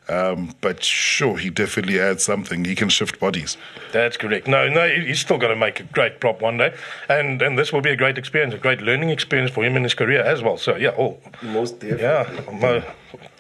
Um, 0.09 0.55
but 0.61 0.83
sure, 0.83 1.37
he 1.39 1.51
definitely 1.51 2.01
adds 2.01 2.25
something. 2.25 2.65
He 2.65 2.75
can 2.75 2.89
shift 2.89 3.21
bodies. 3.21 3.57
That's 3.93 4.17
correct. 4.17 4.49
No, 4.49 4.69
no, 4.69 4.89
he's 4.89 5.21
still 5.21 5.39
going 5.39 5.53
to 5.53 5.57
make 5.57 5.79
a 5.79 5.85
great 5.85 6.19
prop 6.19 6.41
one 6.43 6.57
day, 6.59 6.75
and 7.09 7.41
and 7.41 7.57
this 7.57 7.73
will 7.73 7.81
be 7.83 7.91
a 7.91 7.97
great 7.97 8.19
experience, 8.19 8.53
a 8.53 8.59
great 8.59 8.81
learning 8.81 9.11
experience 9.11 9.53
for 9.53 9.63
him 9.65 9.77
in 9.77 9.85
his 9.85 9.95
career 9.95 10.23
as 10.23 10.43
well. 10.43 10.57
So 10.57 10.75
yeah, 10.77 10.95
oh, 10.99 11.19
Most 11.43 11.79
definitely. 11.79 12.03
yeah, 12.03 12.83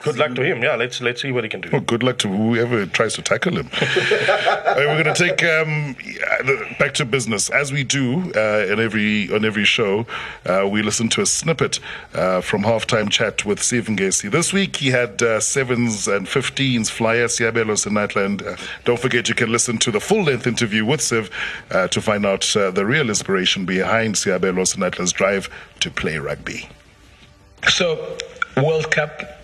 good 0.02 0.18
luck 0.18 0.34
to 0.34 0.42
him. 0.42 0.62
Yeah, 0.62 0.76
let's 0.76 1.00
let's 1.00 1.22
see 1.22 1.32
what 1.32 1.44
he 1.44 1.50
can 1.50 1.60
do. 1.60 1.70
Well, 1.70 1.80
good 1.80 2.02
luck 2.02 2.18
to 2.18 2.28
whoever 2.28 2.86
tries 2.86 3.14
to 3.14 3.22
tackle 3.22 3.56
him. 3.56 3.70
Uh, 4.70 4.74
we're 4.76 5.02
going 5.02 5.14
to 5.14 5.28
take 5.28 5.42
um, 5.42 5.96
back 6.78 6.94
to 6.94 7.04
business 7.04 7.50
as 7.50 7.72
we 7.72 7.82
do 7.82 8.32
uh, 8.36 8.64
in 8.70 8.78
every 8.78 9.32
on 9.32 9.44
every 9.44 9.64
show. 9.64 10.06
Uh, 10.46 10.66
we 10.70 10.80
listen 10.80 11.08
to 11.08 11.20
a 11.20 11.26
snippet 11.26 11.80
uh, 12.14 12.40
from 12.40 12.62
halftime 12.62 13.10
chat 13.10 13.44
with 13.44 13.60
Stephen 13.60 13.96
Gacy. 13.96 14.30
This 14.30 14.52
week 14.52 14.76
he 14.76 14.90
had 14.90 15.20
uh, 15.22 15.40
sevens 15.40 16.06
and 16.06 16.28
fifteens 16.28 16.88
flyer 16.88 17.26
Seabelo 17.26 17.74
Senatla, 17.74 18.24
and 18.24 18.42
uh, 18.42 18.56
don't 18.84 19.00
forget 19.00 19.28
you 19.28 19.34
can 19.34 19.50
listen 19.50 19.78
to 19.78 19.90
the 19.90 20.00
full 20.00 20.22
length 20.22 20.46
interview 20.46 20.84
with 20.84 21.00
Siv 21.00 21.30
uh, 21.72 21.88
to 21.88 22.00
find 22.00 22.24
out 22.24 22.56
uh, 22.56 22.70
the 22.70 22.86
real 22.86 23.08
inspiration 23.08 23.64
behind 23.64 24.14
Seabelo's 24.14 24.74
and 24.74 24.82
Senatla's 24.82 25.12
drive 25.12 25.48
to 25.80 25.90
play 25.90 26.18
rugby. 26.18 26.68
So, 27.68 28.16
World 28.56 28.90
Cup, 28.90 29.39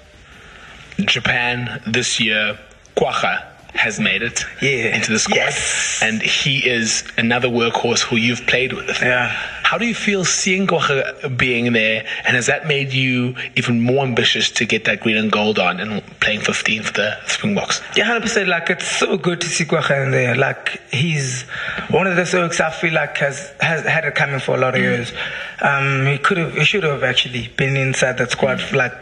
Japan 1.04 1.80
this 1.86 2.20
year, 2.20 2.58
Kwagga 2.96 3.42
has 3.74 4.00
made 4.00 4.22
it 4.22 4.42
Yeah. 4.62 4.96
into 4.96 5.12
the 5.12 5.18
squad. 5.18 5.36
Yes. 5.36 6.00
And 6.02 6.22
he 6.22 6.66
is 6.66 7.04
another 7.18 7.48
workhorse 7.48 8.00
who 8.00 8.16
you've 8.16 8.46
played 8.46 8.72
with. 8.72 9.02
Yeah. 9.02 9.28
How 9.64 9.76
do 9.76 9.84
you 9.84 9.94
feel 9.94 10.24
seeing 10.24 10.66
Kwagga 10.66 11.36
being 11.36 11.72
there? 11.74 12.06
And 12.24 12.36
has 12.36 12.46
that 12.46 12.66
made 12.66 12.94
you 12.94 13.34
even 13.54 13.82
more 13.82 14.02
ambitious 14.02 14.50
to 14.52 14.64
get 14.64 14.84
that 14.86 15.00
green 15.00 15.18
and 15.18 15.30
gold 15.30 15.58
on 15.58 15.78
and 15.78 16.02
playing 16.20 16.40
15 16.40 16.84
for 16.84 16.92
the 16.94 17.18
Springboks? 17.26 17.82
Yeah, 17.94 18.04
hundred 18.04 18.22
percent. 18.22 18.48
Like 18.48 18.70
it's 18.70 18.86
so 18.86 19.18
good 19.18 19.42
to 19.42 19.46
see 19.48 19.64
Kwagga 19.66 20.04
in 20.06 20.10
there. 20.10 20.34
Like 20.36 20.80
he's 20.90 21.42
one 21.90 22.06
of 22.06 22.16
the 22.16 22.38
Oaks 22.40 22.60
I 22.60 22.70
feel 22.70 22.94
like 22.94 23.18
has 23.18 23.52
has 23.60 23.84
had 23.84 24.06
it 24.06 24.14
coming 24.14 24.40
for 24.40 24.56
a 24.56 24.58
lot 24.58 24.74
of 24.74 24.80
years. 24.80 25.12
Um, 25.60 26.06
he 26.06 26.16
could 26.16 26.38
have, 26.38 26.54
he 26.54 26.64
should 26.64 26.84
have 26.84 27.02
actually 27.02 27.48
been 27.58 27.76
inside 27.76 28.16
that 28.18 28.30
squad 28.30 28.58
for 28.62 28.76
like 28.76 28.92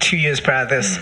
two 0.00 0.16
years 0.16 0.40
prior 0.40 0.66
to 0.68 0.74
this. 0.74 0.98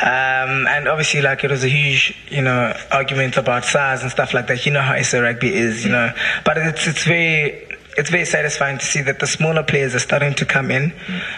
Um, 0.00 0.66
and 0.66 0.88
obviously, 0.88 1.22
like 1.22 1.44
it 1.44 1.50
was 1.50 1.64
a 1.64 1.68
huge, 1.68 2.16
you 2.30 2.42
know, 2.42 2.74
argument 2.90 3.36
about 3.36 3.64
size 3.64 4.02
and 4.02 4.10
stuff 4.10 4.34
like 4.34 4.46
that. 4.48 4.66
You 4.66 4.72
know 4.72 4.82
how 4.82 5.00
SA 5.02 5.20
rugby 5.20 5.54
is, 5.54 5.84
you 5.84 5.92
know. 5.92 6.12
But 6.44 6.58
it's 6.58 6.86
it's 6.86 7.04
very 7.04 7.66
it's 7.96 8.10
very 8.10 8.24
satisfying 8.24 8.78
to 8.78 8.84
see 8.84 9.02
that 9.02 9.18
the 9.20 9.26
smaller 9.26 9.62
players 9.62 9.94
are 9.94 10.00
starting 10.00 10.34
to 10.34 10.46
come 10.46 10.70
in 10.70 10.92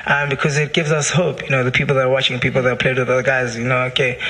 um, 0.07 0.29
because 0.29 0.59
it 0.59 0.73
gives 0.73 0.93
us 0.93 1.11
hope. 1.11 1.43
You 1.43 1.51
know, 1.51 1.65
the 1.65 1.73
people 1.73 1.95
that 1.97 2.07
are 2.07 2.11
watching, 2.11 2.39
people 2.41 2.63
that 2.63 2.79
played 2.79 2.99
with 2.99 3.09
other 3.09 3.23
guys. 3.23 3.57
You 3.57 3.65
know, 3.65 3.83
okay, 3.85 4.21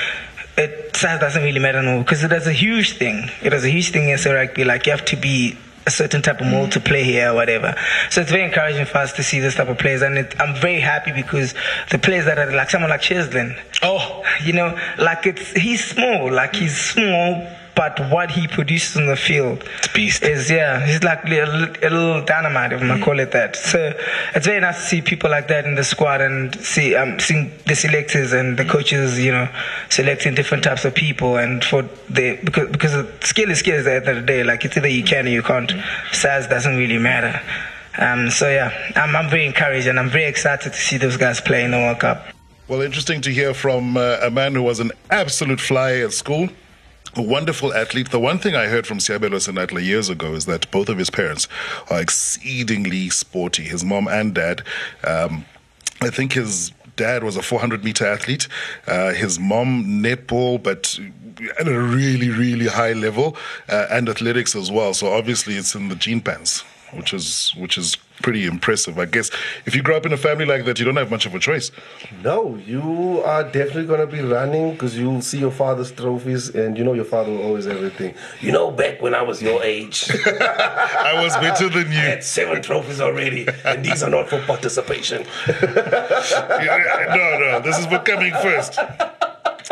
it 0.57 0.95
size 0.95 1.19
doesn't 1.19 1.43
really 1.43 1.59
matter 1.59 1.81
no 1.81 1.99
because 1.99 2.23
it 2.23 2.31
is 2.31 2.47
a 2.47 2.53
huge 2.53 2.97
thing. 2.97 3.29
It 3.41 3.53
is 3.53 3.63
a 3.63 3.69
huge 3.69 3.91
thing 3.91 4.09
in 4.09 4.17
SA 4.17 4.31
rugby. 4.31 4.63
Like 4.63 4.85
you 4.85 4.91
have 4.91 5.05
to 5.05 5.15
be 5.15 5.57
a 5.85 5.91
certain 5.91 6.21
type 6.21 6.39
of 6.39 6.47
mold 6.47 6.71
to 6.73 6.79
play 6.79 7.03
here 7.03 7.31
or 7.31 7.35
whatever. 7.35 7.75
So 8.09 8.21
it's 8.21 8.31
very 8.31 8.43
encouraging 8.43 8.85
for 8.85 8.99
us 8.99 9.13
to 9.13 9.23
see 9.23 9.39
this 9.39 9.55
type 9.55 9.67
of 9.67 9.77
players, 9.77 10.01
and 10.01 10.17
it, 10.17 10.39
I'm 10.39 10.55
very 10.59 10.79
happy 10.79 11.11
because 11.11 11.53
the 11.91 11.99
players 11.99 12.25
that 12.25 12.37
are 12.37 12.51
like 12.51 12.69
someone 12.69 12.89
like 12.89 13.01
Cheslin. 13.01 13.59
Oh. 13.81 14.23
you 14.43 14.53
know, 14.53 14.77
like 14.97 15.25
it's 15.25 15.51
he's 15.51 15.83
small, 15.83 16.31
like 16.31 16.55
he's 16.55 16.77
small. 16.77 17.47
But 17.75 17.99
what 18.11 18.29
he 18.31 18.47
produces 18.47 18.97
on 18.97 19.07
the 19.07 19.15
field 19.15 19.63
It's 19.79 19.87
beast. 19.93 20.23
is 20.23 20.49
yeah, 20.51 20.85
he's 20.85 21.03
like 21.03 21.25
a 21.25 21.27
little, 21.27 21.63
a 21.63 21.89
little 21.89 22.21
dynamite, 22.23 22.71
if 22.71 22.81
I 22.83 23.01
call 23.01 23.19
it 23.19 23.31
that. 23.31 23.55
So 23.55 23.93
it's 24.35 24.45
very 24.45 24.59
nice 24.61 24.77
to 24.81 24.85
see 24.85 25.01
people 25.01 25.31
like 25.31 25.47
that 25.47 25.65
in 25.65 25.73
the 25.73 25.83
squad 25.83 26.21
and 26.21 26.55
see 26.63 26.95
um 26.95 27.19
seeing 27.19 27.51
the 27.65 27.75
selectors 27.75 28.31
and 28.31 28.57
the 28.57 28.65
coaches, 28.65 29.19
you 29.19 29.31
know, 29.31 29.47
selecting 29.89 30.35
different 30.35 30.63
types 30.63 30.85
of 30.85 30.93
people 30.93 31.37
and 31.37 31.63
for 31.63 31.81
the 32.09 32.37
because 32.43 32.69
because 32.71 33.07
skill 33.21 33.49
is 33.49 33.59
skill 33.59 33.79
at 33.79 33.85
the 33.85 33.95
end 33.95 34.07
of 34.07 34.15
the 34.17 34.21
day. 34.21 34.43
Like 34.43 34.65
it's 34.65 34.77
either 34.77 34.87
you 34.87 35.03
can 35.03 35.25
or 35.25 35.31
you 35.31 35.41
can't. 35.41 35.71
Size 36.11 36.47
doesn't 36.47 36.75
really 36.77 36.99
matter. 36.99 37.41
Um, 37.97 38.29
so 38.29 38.49
yeah, 38.49 38.71
I'm, 38.95 39.15
I'm 39.15 39.29
very 39.29 39.45
encouraged 39.45 39.87
and 39.87 39.99
I'm 39.99 40.09
very 40.09 40.25
excited 40.25 40.73
to 40.73 40.79
see 40.79 40.97
those 40.97 41.17
guys 41.17 41.41
play 41.41 41.63
in 41.63 41.71
the 41.71 41.77
World 41.77 41.99
Cup. 41.99 42.27
Well, 42.67 42.81
interesting 42.81 43.21
to 43.21 43.31
hear 43.31 43.53
from 43.53 43.97
uh, 43.97 44.17
a 44.21 44.31
man 44.31 44.55
who 44.55 44.63
was 44.63 44.79
an 44.79 44.91
absolute 45.11 45.59
fly 45.59 45.97
at 45.97 46.13
school. 46.13 46.49
A 47.15 47.21
wonderful 47.21 47.73
athlete. 47.73 48.09
The 48.09 48.19
one 48.19 48.39
thing 48.39 48.55
I 48.55 48.65
heard 48.65 48.87
from 48.87 48.97
Seabelo 48.97 49.37
Senatla 49.37 49.83
years 49.83 50.09
ago 50.09 50.33
is 50.33 50.45
that 50.47 50.69
both 50.71 50.89
of 50.89 50.97
his 50.97 51.11
parents 51.11 51.47
are 51.91 52.01
exceedingly 52.01 53.09
sporty. 53.09 53.63
His 53.63 53.83
mom 53.83 54.07
and 54.07 54.33
dad. 54.33 54.63
Um, 55.03 55.45
I 56.01 56.09
think 56.09 56.33
his 56.33 56.71
dad 56.95 57.23
was 57.23 57.37
a 57.37 57.43
400 57.43 57.83
meter 57.83 58.05
athlete. 58.05 58.47
Uh, 58.87 59.13
his 59.13 59.39
mom 59.39 59.85
netball, 60.01 60.61
but 60.61 60.99
at 61.59 61.67
a 61.67 61.79
really, 61.79 62.29
really 62.29 62.67
high 62.67 62.93
level, 62.93 63.37
uh, 63.69 63.87
and 63.91 64.09
athletics 64.09 64.55
as 64.55 64.71
well. 64.71 64.93
So 64.95 65.13
obviously, 65.13 65.55
it's 65.55 65.75
in 65.75 65.89
the 65.89 65.95
gene 65.95 66.21
pants, 66.21 66.61
which 66.93 67.13
is 67.13 67.53
which 67.57 67.77
is 67.77 67.95
pretty 68.21 68.45
impressive. 68.45 68.97
I 68.99 69.05
guess 69.05 69.31
if 69.65 69.75
you 69.75 69.81
grow 69.81 69.97
up 69.97 70.05
in 70.05 70.13
a 70.13 70.17
family 70.17 70.45
like 70.45 70.65
that, 70.65 70.79
you 70.79 70.85
don't 70.85 70.95
have 70.95 71.09
much 71.11 71.25
of 71.25 71.33
a 71.35 71.39
choice. 71.39 71.71
No, 72.23 72.55
you 72.57 73.21
are 73.25 73.43
definitely 73.43 73.85
going 73.85 73.99
to 73.99 74.07
be 74.07 74.21
running 74.21 74.71
because 74.73 74.97
you'll 74.97 75.21
see 75.21 75.39
your 75.39 75.51
father's 75.51 75.91
trophies 75.91 76.49
and 76.49 76.77
you 76.77 76.83
know 76.83 76.93
your 76.93 77.05
father 77.05 77.31
will 77.31 77.43
always 77.43 77.65
have 77.65 77.77
everything. 77.77 78.15
You 78.41 78.51
know, 78.51 78.71
back 78.71 79.01
when 79.01 79.13
I 79.13 79.21
was 79.21 79.41
your 79.41 79.63
age, 79.63 80.09
I 80.25 81.19
was 81.23 81.35
better 81.37 81.69
than 81.69 81.87
I 81.87 81.91
you. 81.91 81.97
had 81.97 82.23
seven 82.23 82.61
trophies 82.61 83.01
already, 83.01 83.47
and 83.65 83.83
these 83.83 84.03
are 84.03 84.09
not 84.09 84.29
for 84.29 84.41
participation. 84.41 85.25
no, 85.47 85.55
no, 87.39 87.61
this 87.63 87.79
is 87.79 87.85
for 87.87 87.99
coming 87.99 88.33
first. 88.33 88.79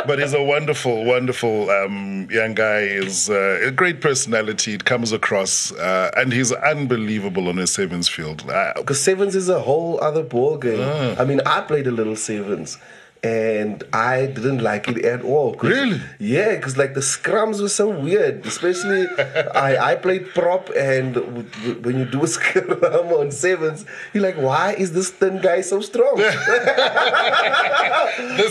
But 0.08 0.20
he's 0.20 0.34
a 0.34 0.42
wonderful, 0.42 1.04
wonderful 1.06 1.70
um, 1.70 2.28
young 2.32 2.54
guy. 2.54 3.00
He's 3.00 3.30
uh, 3.30 3.62
a 3.64 3.72
great 3.72 4.02
personality. 4.02 4.74
It 4.74 4.86
comes 4.86 5.12
across, 5.12 5.72
uh, 5.74 6.12
and 6.18 6.32
he's 6.34 6.52
unbelievable 6.52 7.48
on 7.48 7.58
his 7.58 7.74
sevens 7.74 8.08
field. 8.10 8.50
Uh, 8.50 8.74
Because 8.76 9.02
sevens 9.04 9.36
is 9.36 9.50
a 9.50 9.60
whole 9.62 10.02
other 10.02 10.24
ball 10.24 10.58
game. 10.58 10.82
Ah. 10.82 11.16
I 11.22 11.26
mean, 11.26 11.42
I 11.46 11.62
played 11.62 11.88
a 11.88 11.92
little 11.92 12.16
sevens. 12.16 12.78
And 13.24 13.84
I 13.94 14.26
didn't 14.26 14.64
like 14.64 14.88
it 14.88 15.06
at 15.06 15.22
all. 15.22 15.54
Really? 15.62 16.02
Yeah, 16.18 16.56
because 16.56 16.76
like 16.76 16.96
the 16.96 17.02
scrums 17.02 17.62
were 17.62 17.70
so 17.70 17.88
weird. 17.88 18.44
Especially, 18.48 19.06
I, 19.54 19.92
I 19.92 19.96
played 19.96 20.30
prop, 20.34 20.72
and 20.76 21.14
w- 21.14 21.44
w- 21.44 21.82
when 21.82 22.00
you 22.00 22.06
do 22.06 22.24
a 22.24 22.28
scrum 22.28 22.72
on 22.84 23.30
sevens, 23.32 23.86
you're 24.14 24.24
like, 24.24 24.38
why 24.38 24.74
is 24.74 24.94
this 24.94 25.12
thin 25.12 25.40
guy 25.40 25.62
so 25.62 25.82
strong? 25.82 26.16
this 26.18 26.36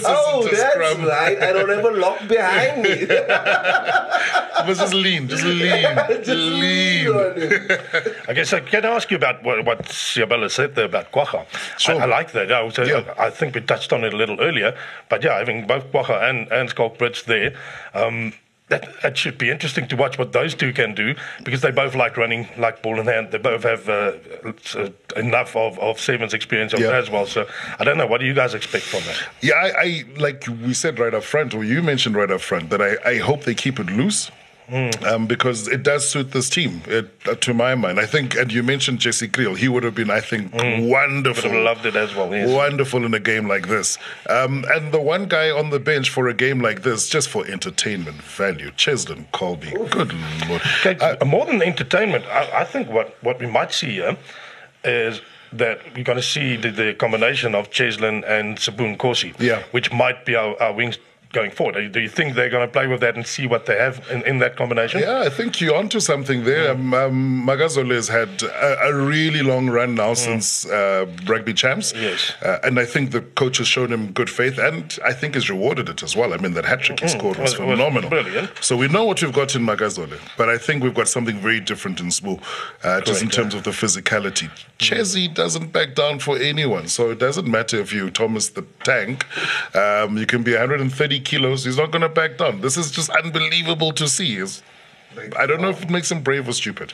oh, 0.06 0.40
isn't 0.46 0.52
a 0.52 0.56
that's 0.56 0.74
scrum. 0.74 1.04
right. 1.06 1.38
I 1.42 1.52
don't 1.52 1.68
have 1.68 1.84
a 1.84 1.90
lock 1.90 2.26
behind 2.28 2.82
me. 2.82 3.06
But 3.06 4.76
just 4.76 4.94
lean, 4.94 5.26
just 5.28 5.42
lean, 5.44 5.82
Just 6.22 6.28
lean 6.28 6.60
lean. 6.60 7.08
on 7.08 7.32
it. 7.36 8.16
I 8.28 8.32
guess 8.34 8.52
I 8.52 8.60
can 8.60 8.84
I 8.84 8.90
ask 8.90 9.10
you 9.10 9.16
about 9.16 9.42
what, 9.42 9.64
what 9.64 9.84
Seabelo 9.86 10.50
said 10.50 10.74
there 10.74 10.84
about 10.84 11.10
Kwagga. 11.12 11.46
Sure. 11.78 11.96
I, 12.00 12.04
I 12.04 12.06
like 12.06 12.32
that. 12.32 12.52
I, 12.52 12.60
Yeah. 12.84 13.14
I 13.18 13.30
think 13.30 13.54
we 13.54 13.62
touched 13.62 13.92
on 13.92 14.04
it 14.04 14.12
a 14.12 14.16
little 14.16 14.38
earlier, 14.40 14.59
but 15.08 15.22
yeah, 15.24 15.38
having 15.38 15.66
both 15.66 15.90
Kwagga 15.92 16.28
and, 16.28 16.50
and 16.52 16.68
Schalk 16.70 16.98
Brits 16.98 17.24
there, 17.24 17.54
um, 17.94 18.32
that, 18.68 18.88
that 19.02 19.18
should 19.18 19.36
be 19.36 19.50
interesting 19.50 19.88
to 19.88 19.96
watch 19.96 20.16
what 20.16 20.32
those 20.32 20.54
two 20.54 20.72
can 20.72 20.94
do 20.94 21.14
because 21.44 21.60
they 21.60 21.72
both 21.72 21.94
like 21.96 22.16
running 22.16 22.48
like 22.56 22.82
ball 22.82 23.00
in 23.00 23.06
hand. 23.06 23.32
They 23.32 23.38
both 23.38 23.64
have 23.64 23.88
uh, 23.88 24.12
uh, 24.76 24.90
enough 25.16 25.56
of, 25.56 25.78
of 25.80 26.00
sevens 26.00 26.32
experience 26.34 26.72
Yeah. 26.78 26.96
as 26.96 27.10
well. 27.10 27.26
So 27.26 27.46
I 27.80 27.84
don't 27.84 27.98
know. 27.98 28.06
What 28.06 28.20
do 28.20 28.26
you 28.26 28.34
guys 28.34 28.54
expect 28.54 28.84
from 28.84 29.00
that? 29.04 29.18
Yeah, 29.40 29.54
I, 29.54 29.72
I 29.82 30.04
like 30.18 30.44
we 30.64 30.72
said 30.72 30.98
right 30.98 31.12
up 31.12 31.24
front, 31.24 31.52
or 31.52 31.64
you 31.64 31.82
mentioned 31.82 32.14
right 32.14 32.30
up 32.30 32.40
front, 32.40 32.70
that 32.70 32.80
I, 32.80 32.96
I 33.04 33.18
hope 33.18 33.42
they 33.42 33.54
keep 33.54 33.80
it 33.80 33.86
loose. 33.90 34.30
Um, 34.72 35.26
because 35.26 35.66
it 35.66 35.82
does 35.82 36.08
suit 36.08 36.30
this 36.30 36.48
team, 36.48 36.82
it, 36.86 37.10
uh, 37.28 37.34
to 37.36 37.52
my 37.52 37.74
mind. 37.74 37.98
I 37.98 38.06
think, 38.06 38.36
and 38.36 38.52
you 38.52 38.62
mentioned 38.62 39.00
Jesse 39.00 39.28
Kriel. 39.28 39.56
He 39.56 39.68
would 39.68 39.82
have 39.82 39.94
been, 39.96 40.10
I 40.10 40.20
think, 40.20 40.52
wonderful. 40.54 41.50
Would 41.50 41.56
have 41.56 41.64
loved 41.64 41.86
it 41.86 41.96
as 41.96 42.14
well, 42.14 42.30
yes. 42.34 42.48
Wonderful 42.48 43.04
in 43.04 43.12
a 43.14 43.18
game 43.20 43.48
like 43.48 43.66
this. 43.68 43.98
Um, 44.28 44.64
and 44.72 44.92
the 44.92 45.00
one 45.00 45.26
guy 45.26 45.50
on 45.50 45.70
the 45.70 45.80
bench 45.80 46.10
for 46.10 46.28
a 46.28 46.34
game 46.34 46.60
like 46.60 46.82
this, 46.82 47.08
just 47.08 47.28
for 47.28 47.44
entertainment 47.46 48.22
value, 48.22 48.70
Cheslin 48.76 49.26
Kolbe. 49.32 49.70
Good 49.90 50.12
lord. 50.48 50.62
Okay, 50.86 50.96
Uh, 51.00 51.24
more 51.24 51.46
than 51.46 51.60
entertainment, 51.62 52.24
I, 52.26 52.60
I 52.60 52.64
think 52.64 52.88
what, 52.90 53.16
what 53.22 53.40
we 53.40 53.46
might 53.46 53.72
see 53.72 53.92
here 53.94 54.16
is 54.84 55.20
that 55.52 55.80
we're 55.96 56.04
going 56.04 56.16
to 56.16 56.22
see 56.22 56.56
the, 56.56 56.70
the 56.70 56.94
combination 56.94 57.56
of 57.56 57.70
Cheslin 57.70 58.22
and 58.24 58.56
Sbu 58.56 58.96
Nkosi, 58.96 59.34
Yeah. 59.40 59.62
which 59.72 59.92
might 59.92 60.24
be 60.24 60.36
our, 60.36 60.54
our 60.62 60.72
wings 60.72 60.96
going 61.32 61.50
forward. 61.50 61.92
Do 61.92 62.00
you- 62.00 62.08
think 62.10 62.34
they're 62.34 62.50
going 62.50 62.66
to 62.66 62.72
play 62.72 62.88
with 62.88 63.00
that 63.00 63.14
and 63.14 63.24
see 63.24 63.46
what 63.46 63.66
they 63.66 63.76
have 63.78 64.04
in, 64.10 64.22
in 64.22 64.38
that 64.40 64.56
combination? 64.56 65.00
Yeah, 65.00 65.20
I 65.20 65.28
think 65.28 65.60
you're 65.60 65.76
onto 65.76 66.00
something 66.00 66.42
there. 66.44 66.72
Um, 66.72 66.92
um, 66.92 67.46
Makazole 67.46 67.92
has 67.94 68.08
had 68.08 68.42
a, 68.42 68.88
a 68.88 68.94
really 68.94 69.40
long 69.42 69.70
run 69.70 69.94
now 69.94 70.14
since 70.14 70.66
uh, 70.66 71.06
rugby 71.26 71.54
champs. 71.54 71.92
Yes. 71.94 72.32
Uh, 72.42 72.58
and 72.64 72.80
I 72.80 72.84
think 72.84 73.12
the 73.12 73.20
coach 73.20 73.58
has 73.58 73.68
shown 73.68 73.92
him 73.92 74.10
good 74.10 74.28
faith 74.28 74.58
and 74.58 74.98
I 75.04 75.12
think 75.12 75.34
he's 75.36 75.48
rewarded 75.48 75.88
it 75.88 76.02
as 76.02 76.16
well. 76.16 76.34
I 76.34 76.38
mean, 76.38 76.54
that 76.54 76.64
hat 76.64 76.80
trick 76.82 76.98
he 77.00 77.06
scored 77.08 77.38
was, 77.38 77.52
Was- 77.52 77.60
was 77.60 77.78
phenomenal. 77.78 78.10
brilliant. 78.10 78.50
So 78.60 78.76
we 78.76 78.88
know 78.88 79.04
what 79.04 79.22
we've 79.22 79.32
got 79.32 79.54
in 79.54 79.62
Makazole, 79.62 80.18
but 80.36 80.48
I 80.48 80.58
think 80.58 80.82
we've 80.82 80.94
got 80.94 81.08
something 81.08 81.38
very 81.38 81.60
different 81.60 82.00
in 82.00 82.06
Smoo, 82.10 82.40
uh, 82.82 83.00
just 83.02 83.22
in 83.22 83.28
terms 83.30 83.54
of 83.54 83.62
the 83.62 83.70
physicality. 83.70 84.50
Chesney 84.78 85.28
doesn't 85.28 85.72
back 85.72 85.94
down 85.94 86.18
for 86.18 86.36
anyone, 86.38 86.88
so 86.88 87.10
it 87.10 87.18
doesn't 87.20 87.46
matter 87.48 87.78
if 87.78 87.92
you 87.92 88.10
Thomas 88.10 88.48
the 88.48 88.62
Tank. 88.82 89.24
Um, 89.76 90.18
you 90.18 90.26
can 90.26 90.42
be 90.42 90.52
130 90.52 91.19
kilos, 91.20 91.64
he's 91.64 91.76
not 91.76 91.90
going 91.90 92.02
to 92.02 92.08
back 92.08 92.38
down. 92.38 92.60
This 92.60 92.76
is 92.76 92.90
just 92.90 93.10
unbelievable 93.10 93.92
to 93.92 94.08
see. 94.08 94.36
It's, 94.36 94.62
I 95.38 95.46
don't 95.46 95.60
know 95.60 95.68
oh. 95.68 95.70
if 95.70 95.82
it 95.82 95.90
makes 95.90 96.10
him 96.10 96.22
brave 96.22 96.48
or 96.48 96.52
stupid. 96.52 96.92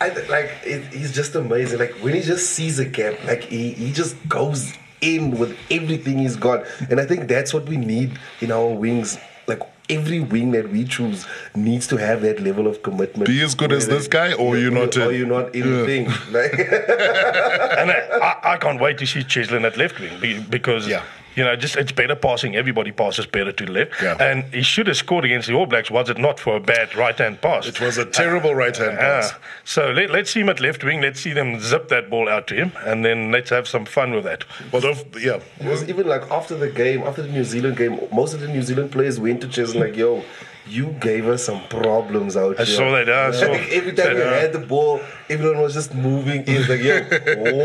I, 0.00 0.08
like 0.08 0.50
it, 0.64 0.92
he's 0.92 1.12
just 1.12 1.34
amazing. 1.34 1.78
Like 1.78 1.92
when 2.02 2.14
he 2.14 2.20
just 2.20 2.50
sees 2.50 2.78
a 2.78 2.84
gap, 2.84 3.22
like 3.24 3.44
he, 3.44 3.70
he 3.72 3.92
just 3.92 4.16
goes 4.28 4.72
in 5.00 5.38
with 5.38 5.56
everything 5.70 6.18
he's 6.18 6.36
got, 6.36 6.64
and 6.90 7.00
I 7.00 7.06
think 7.06 7.28
that's 7.28 7.54
what 7.54 7.68
we 7.68 7.76
need 7.76 8.18
in 8.40 8.50
our 8.50 8.66
wings. 8.66 9.18
Like 9.46 9.60
every 9.88 10.20
wing 10.20 10.52
that 10.52 10.70
we 10.70 10.84
choose 10.84 11.26
needs 11.54 11.86
to 11.88 11.96
have 11.96 12.22
that 12.22 12.40
level 12.40 12.66
of 12.66 12.82
commitment. 12.82 13.26
Be 13.26 13.42
as 13.42 13.54
good 13.54 13.72
as 13.72 13.86
this 13.86 14.08
guy, 14.08 14.32
or 14.32 14.56
you're 14.56 14.70
not 14.70 14.96
or 14.96 15.10
a- 15.10 15.16
you're 15.16 15.26
not 15.26 15.54
anything. 15.54 16.06
Like 16.30 16.52
and 16.58 17.90
I, 17.90 18.18
I, 18.20 18.54
I 18.54 18.56
can't 18.56 18.80
wait 18.80 18.98
to 18.98 19.06
see 19.06 19.20
Cheslin 19.20 19.64
at 19.64 19.76
left 19.76 20.00
wing 20.00 20.46
because. 20.48 20.88
Yeah. 20.88 21.04
You 21.36 21.44
know, 21.44 21.56
just 21.56 21.76
it's 21.76 21.92
better 21.92 22.14
passing. 22.14 22.54
Everybody 22.56 22.92
passes 22.92 23.26
better 23.26 23.52
to 23.52 23.66
the 23.66 23.72
left, 23.72 24.00
Yeah. 24.02 24.16
and 24.20 24.44
he 24.54 24.62
should 24.62 24.86
have 24.86 24.96
scored 24.96 25.24
against 25.24 25.48
the 25.48 25.54
All 25.54 25.66
Blacks. 25.66 25.90
Was 25.90 26.08
it 26.08 26.18
not 26.18 26.38
for 26.38 26.56
a 26.56 26.60
bad 26.60 26.94
right-hand 26.94 27.40
pass? 27.40 27.66
It 27.66 27.80
was 27.80 27.98
a 27.98 28.04
terrible 28.04 28.54
right 28.54 28.76
hand 28.76 28.98
pass. 28.98 29.30
Yeah. 29.32 29.38
So 29.64 29.90
let, 29.90 30.10
let's 30.10 30.30
see 30.30 30.40
him 30.40 30.48
at 30.48 30.60
left 30.60 30.84
wing. 30.84 31.00
Let's 31.00 31.20
see 31.20 31.32
them 31.32 31.58
zip 31.60 31.88
that 31.88 32.08
ball 32.10 32.28
out 32.28 32.46
to 32.48 32.54
him, 32.54 32.72
and 32.84 33.04
then 33.04 33.32
let's 33.32 33.50
have 33.50 33.66
some 33.66 33.84
fun 33.84 34.12
with 34.12 34.24
that. 34.24 34.44
Well, 34.72 34.82
yeah. 35.18 35.40
it 35.60 35.66
was 35.66 35.88
even 35.88 36.06
like 36.06 36.30
after 36.30 36.56
the 36.56 36.70
game, 36.70 37.02
after 37.02 37.22
the 37.22 37.28
New 37.28 37.44
Zealand 37.44 37.76
game, 37.76 38.00
most 38.12 38.34
of 38.34 38.40
the 38.40 38.48
New 38.48 38.62
Zealand 38.62 38.92
players 38.92 39.18
went 39.18 39.40
to 39.40 39.48
Chess 39.48 39.74
like, 39.74 39.96
"Yo, 39.96 40.22
you 40.66 40.86
gave 41.00 41.26
us 41.28 41.44
some 41.44 41.60
problems 41.68 42.36
out 42.36 42.58
I 42.60 42.64
here." 42.64 42.76
saw 42.76 42.90
that, 42.92 43.08
I 43.08 43.30
saw- 43.32 43.46
Like, 43.52 43.68
every 43.70 43.92
time 43.92 44.16
uh, 44.16 44.40
had 44.40 44.52
the 44.52 44.58
ball, 44.60 45.00
everyone 45.28 45.60
was 45.60 45.74
just 45.74 45.94
moving. 45.94 46.44
It's 46.46 46.68
like, 46.68 46.80
"Yo, 46.82 47.00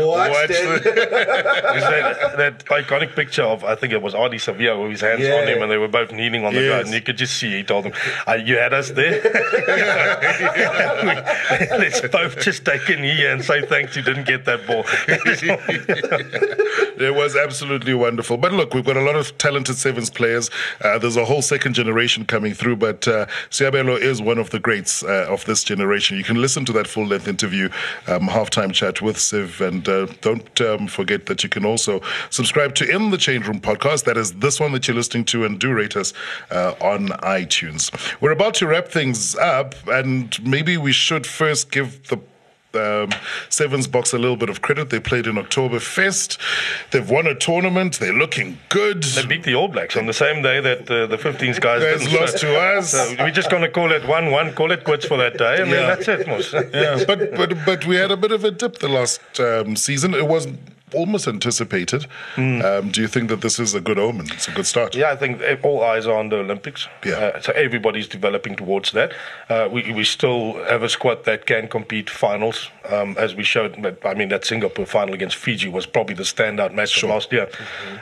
watch, 0.06 0.30
Watch 0.30 0.48
that." 0.48 1.56
That, 1.80 2.36
that 2.36 2.64
iconic 2.66 3.14
picture 3.14 3.42
of 3.42 3.64
I 3.64 3.74
think 3.74 3.92
it 3.92 4.02
was 4.02 4.14
Ardie 4.14 4.38
Savea 4.38 4.80
with 4.80 4.90
his 4.92 5.00
hands 5.00 5.22
Yeah. 5.22 5.34
on 5.40 5.48
him 5.48 5.62
and 5.62 5.70
they 5.70 5.76
were 5.78 5.88
both 5.88 6.12
kneeling 6.12 6.44
on 6.44 6.52
the 6.54 6.60
Yes. 6.60 6.68
ground 6.70 6.84
and 6.86 6.94
you 6.94 7.00
could 7.00 7.16
just 7.16 7.36
see 7.38 7.50
he 7.50 7.62
told 7.62 7.84
them 7.84 7.92
uh, 8.26 8.34
you 8.34 8.56
had 8.58 8.72
us 8.74 8.90
there 8.90 9.20
let's 11.78 12.00
both 12.08 12.38
just 12.40 12.64
take 12.64 12.88
a 12.88 12.96
knee 12.96 13.26
and 13.26 13.44
say 13.44 13.62
thanks 13.66 13.96
you 13.96 14.02
didn't 14.02 14.26
get 14.26 14.44
that 14.44 14.66
ball 14.66 14.84
It 17.10 17.14
was 17.14 17.36
absolutely 17.36 17.94
wonderful. 17.94 18.36
But 18.36 18.52
look, 18.52 18.74
we've 18.74 18.84
got 18.84 18.96
a 18.96 19.02
lot 19.02 19.16
of 19.16 19.36
talented 19.38 19.76
sevens 19.76 20.10
players. 20.10 20.50
Uh, 20.82 20.98
there's 20.98 21.16
a 21.16 21.24
whole 21.24 21.42
second 21.42 21.74
generation 21.74 22.24
coming 22.24 22.54
through, 22.54 22.76
but 22.76 23.06
uh, 23.08 23.26
Seabelo 23.50 23.98
is 23.98 24.20
one 24.22 24.38
of 24.38 24.50
the 24.50 24.58
greats 24.58 25.02
uh, 25.02 25.26
of 25.28 25.44
this 25.44 25.64
generation. 25.64 26.16
You 26.16 26.24
can 26.24 26.40
listen 26.40 26.64
to 26.66 26.72
that 26.72 26.86
full 26.86 27.06
length 27.06 27.28
interview, 27.28 27.68
um, 28.06 28.28
halftime 28.28 28.72
chat 28.72 29.02
with 29.02 29.16
Siv. 29.16 29.60
And 29.60 29.88
uh, 29.88 30.06
don't 30.20 30.60
um, 30.60 30.86
forget 30.86 31.26
that 31.26 31.42
you 31.42 31.48
can 31.48 31.64
also 31.64 32.00
subscribe 32.30 32.74
to 32.76 32.88
In 32.88 33.10
the 33.10 33.18
Change 33.18 33.46
Room 33.46 33.60
podcast. 33.60 34.04
That 34.04 34.16
is 34.16 34.34
this 34.34 34.60
one 34.60 34.72
that 34.72 34.86
you're 34.86 34.96
listening 34.96 35.24
to, 35.26 35.44
and 35.44 35.58
do 35.58 35.72
rate 35.72 35.96
us 35.96 36.12
uh, 36.50 36.74
on 36.80 37.08
iTunes. 37.08 37.90
We're 38.20 38.32
about 38.32 38.54
to 38.54 38.66
wrap 38.66 38.88
things 38.88 39.36
up, 39.36 39.74
and 39.88 40.36
maybe 40.46 40.76
we 40.76 40.92
should 40.92 41.26
first 41.26 41.70
give 41.70 42.08
the 42.08 42.20
um, 42.74 43.10
Sevens 43.48 43.86
Box 43.86 44.12
a 44.12 44.18
little 44.18 44.36
bit 44.36 44.48
of 44.50 44.62
credit. 44.62 44.90
They 44.90 45.00
played 45.00 45.26
in 45.26 45.38
October 45.38 45.60
Oktoberfest. 45.60 46.38
They've 46.90 47.08
won 47.08 47.26
a 47.26 47.34
tournament. 47.34 47.98
They're 47.98 48.12
looking 48.12 48.58
good. 48.68 49.02
they 49.02 49.26
beat 49.26 49.42
the 49.44 49.54
All 49.54 49.68
Blacks 49.68 49.96
on 49.96 50.06
the 50.06 50.12
same 50.12 50.42
day 50.42 50.60
that 50.60 50.90
uh, 50.90 51.06
the 51.06 51.16
15s 51.16 51.60
guys 51.60 51.82
didn't. 51.82 52.18
lost 52.20 52.38
to 52.38 52.58
us. 52.58 52.90
so 52.90 53.14
we're 53.18 53.30
just 53.30 53.50
going 53.50 53.62
to 53.62 53.68
call 53.68 53.92
it 53.92 54.02
1-1 54.02 54.54
call 54.54 54.70
it 54.72 54.84
quits 54.84 55.06
for 55.06 55.16
that 55.18 55.36
day 55.38 55.60
and 55.60 55.70
then 55.72 55.80
Yeah. 55.82 55.94
that's 55.94 56.08
it 56.08 56.26
Mos. 56.26 56.52
yeah, 56.72 57.04
but 57.06 57.32
but 57.36 57.54
but 57.64 57.86
we 57.86 57.96
had 57.96 58.10
a 58.10 58.16
bit 58.16 58.32
of 58.32 58.44
a 58.44 58.50
dip 58.50 58.78
the 58.78 58.88
last 58.88 59.20
um, 59.40 59.76
season. 59.76 60.14
It 60.14 60.26
was 60.26 60.46
almost 60.94 61.26
anticipated. 61.28 62.06
Um, 62.36 62.90
do 62.90 63.00
you 63.00 63.08
think 63.08 63.28
that 63.28 63.40
this 63.40 63.58
is 63.58 63.74
a 63.74 63.80
good 63.80 63.98
omen? 63.98 64.26
It's 64.32 64.48
a 64.48 64.52
good 64.52 64.66
start. 64.66 64.94
Yeah, 64.94 65.10
I 65.10 65.16
think 65.16 65.40
e- 65.40 65.56
all 65.62 65.82
eyes 65.82 66.06
are 66.06 66.16
on 66.18 66.28
the 66.28 66.36
Olympics. 66.36 66.88
Yeah. 67.04 67.12
Uh, 67.14 67.40
so 67.40 67.52
everybody's 67.52 68.08
developing 68.08 68.56
towards 68.56 68.92
that. 68.92 69.12
Uh, 69.48 69.68
we, 69.70 69.92
we 69.92 70.04
still 70.04 70.54
have 70.64 70.82
a 70.82 70.88
squad 70.88 71.24
that 71.24 71.46
can 71.46 71.68
compete 71.68 72.10
finals, 72.10 72.70
um, 72.88 73.16
as 73.18 73.34
we 73.34 73.42
showed. 73.44 73.76
I 74.04 74.14
mean, 74.14 74.28
that 74.30 74.44
Singapore 74.44 74.86
final 74.86 75.14
against 75.14 75.36
Fiji 75.36 75.68
was 75.68 75.86
probably 75.86 76.14
the 76.14 76.22
standout 76.24 76.74
match 76.74 77.02
of 77.02 77.10
last 77.10 77.32
year. 77.32 77.48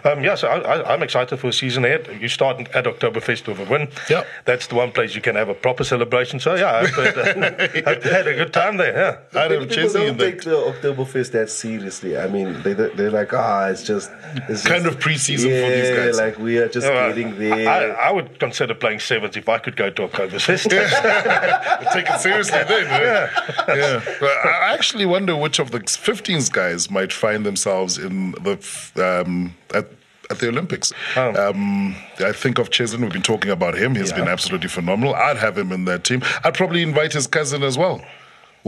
Um, 0.05 0.23
yeah, 0.25 0.35
so 0.35 0.49
I, 0.49 0.59
I, 0.59 0.95
I'm 0.95 1.03
excited 1.03 1.37
for 1.39 1.49
a 1.49 1.53
season 1.53 1.85
ahead. 1.85 2.09
You 2.21 2.29
start 2.29 2.61
at 2.75 2.85
Oktoberfest 2.85 3.47
with 3.49 3.59
a 3.61 3.65
win. 3.71 3.89
Yeah. 4.09 4.25
That's 4.45 4.67
the 4.67 4.75
one 4.75 4.93
place 4.93 5.15
you 5.15 5.21
can 5.21 5.35
have 5.37 5.49
a 5.49 5.55
proper 5.55 5.85
celebration. 5.85 6.41
So, 6.41 6.55
yeah, 6.55 6.77
I've, 6.77 6.99
uh, 6.99 7.69
I've 7.87 8.03
had 8.03 8.27
a 8.27 8.35
good 8.35 8.53
time 8.53 8.77
there. 8.77 8.97
Yeah. 8.97 9.41
I 9.41 9.49
Many 9.49 9.67
don't 9.67 9.69
people 9.69 9.93
don't 9.93 10.19
take 10.19 10.43
that. 10.43 10.45
the 10.83 10.91
Oktoberfest 10.95 11.33
that 11.33 11.51
seriously. 11.51 12.17
I 12.19 12.27
mean, 12.29 12.63
they, 12.63 12.73
they're, 12.79 12.89
they're 12.97 13.11
like, 13.11 13.33
ah, 13.35 13.67
it's 13.67 13.83
just 13.83 14.11
it's 14.49 14.65
Kind 14.67 14.85
just- 14.85 14.95
of 14.97 15.01
pre-season 15.01 15.51
for 15.51 15.71
these 15.71 15.91
guys. 15.97 16.17
Like 16.19 16.39
we 16.39 16.59
are 16.59 16.69
just 16.69 16.87
Uh, 16.87 17.09
getting 17.09 17.39
there. 17.39 17.69
I, 17.69 18.09
I 18.09 18.11
would 18.13 18.39
consider 18.39 18.75
playing 18.75 19.01
sevens 19.01 19.37
if 19.37 19.49
I 19.49 19.59
could 19.59 19.77
go 19.77 19.91
to 19.91 20.05
a 20.05 20.41
system. 20.41 20.79
Take 21.93 22.09
it 22.09 22.21
seriously 22.21 22.59
then. 22.69 22.87
Yeah. 22.87 23.31
yeah. 23.75 24.01
But 24.21 24.31
I 24.47 24.73
actually 24.75 25.07
wonder 25.07 25.37
which 25.37 25.59
of 25.59 25.71
the 25.71 25.81
15s 25.81 26.51
guys 26.53 26.91
might 26.91 27.13
find 27.13 27.45
themselves 27.45 27.99
in 27.99 28.33
the 28.33 28.57
um, 28.97 29.55
at 29.75 29.87
at 30.31 30.41
the 30.41 30.49
Olympics. 30.49 30.93
Um, 31.17 31.97
I 32.21 32.33
think 32.33 32.59
of 32.59 32.69
Cheslin. 32.71 33.01
We've 33.01 33.13
been 33.13 33.23
talking 33.23 33.51
about 33.51 33.75
him. 33.75 33.95
He's 33.95 34.13
been 34.13 34.29
absolutely 34.29 34.69
phenomenal. 34.69 35.15
I'd 35.15 35.39
have 35.39 35.57
him 35.57 35.73
in 35.73 35.87
that 35.87 36.05
team. 36.05 36.21
I'd 36.45 36.53
probably 36.55 36.83
invite 36.83 37.15
his 37.15 37.27
cousin 37.27 37.63
as 37.63 37.79
well, 37.79 38.05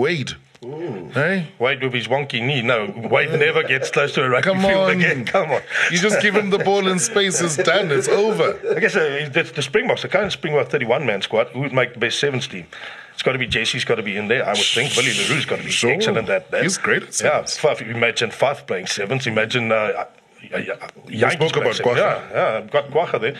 Wade. 0.00 0.32
Hey, 0.62 1.48
Wade 1.58 1.82
with 1.82 1.94
his 1.94 2.06
wonky 2.06 2.44
knee. 2.44 2.60
No, 2.60 2.92
Wade 3.10 3.30
never 3.38 3.62
gets 3.62 3.90
close 3.90 4.12
to 4.14 4.24
a 4.24 4.28
rugby 4.28 4.50
come 4.50 4.60
field 4.60 4.90
on! 4.90 4.90
again. 4.90 5.24
Come 5.34 5.50
on. 5.50 5.62
You 5.90 5.98
just 5.98 6.20
give 6.20 6.34
him 6.34 6.50
the 6.50 6.58
ball 6.58 6.86
in 6.88 6.98
space. 6.98 7.40
It's 7.40 7.56
done. 7.56 7.90
It's 7.90 8.08
over. 8.08 8.58
I 8.76 8.78
guess 8.80 8.94
uh, 8.94 9.28
the, 9.32 9.42
the 9.42 9.62
Springboks, 9.62 10.02
the 10.02 10.08
current 10.08 10.32
Springbok 10.32 10.68
31 10.68 11.06
man 11.06 11.22
squad, 11.22 11.48
who 11.48 11.60
would 11.60 11.72
make 11.72 11.94
the 11.94 11.98
best 12.00 12.18
sevens 12.18 12.46
team? 12.46 12.66
It's 13.14 13.22
got 13.22 13.32
to 13.32 13.38
be 13.38 13.46
Jesse's 13.46 13.84
got 13.84 13.94
to 13.96 14.02
be 14.02 14.16
in 14.16 14.28
there. 14.28 14.44
I 14.46 14.50
would 14.52 14.58
think 14.58 14.94
Willie 14.96 15.12
le 15.14 15.28
Roux's 15.28 15.46
got 15.46 15.58
to 15.58 15.64
be 15.64 15.70
Sure. 15.70 15.92
excellent 15.92 16.28
at 16.28 16.50
that. 16.50 16.62
He's 16.62 16.76
great 16.78 17.02
at 17.04 17.20
Yeah, 17.22 17.44
sevens. 17.44 17.56
Faf, 17.58 17.80
imagine 17.94 18.30
Faf 18.30 18.66
playing 18.66 18.86
sevens. 18.86 19.26
Imagine. 19.26 19.72
Uh, 19.72 20.04
Jantjies 20.48 21.32
spoke 21.32 21.56
about 21.56 21.74
sevens. 21.74 21.96
Yeah, 21.98 22.28
yeah, 22.32 22.58
I've 22.58 22.70
got 22.70 22.90
Kwagga 22.90 23.20
there. 23.20 23.36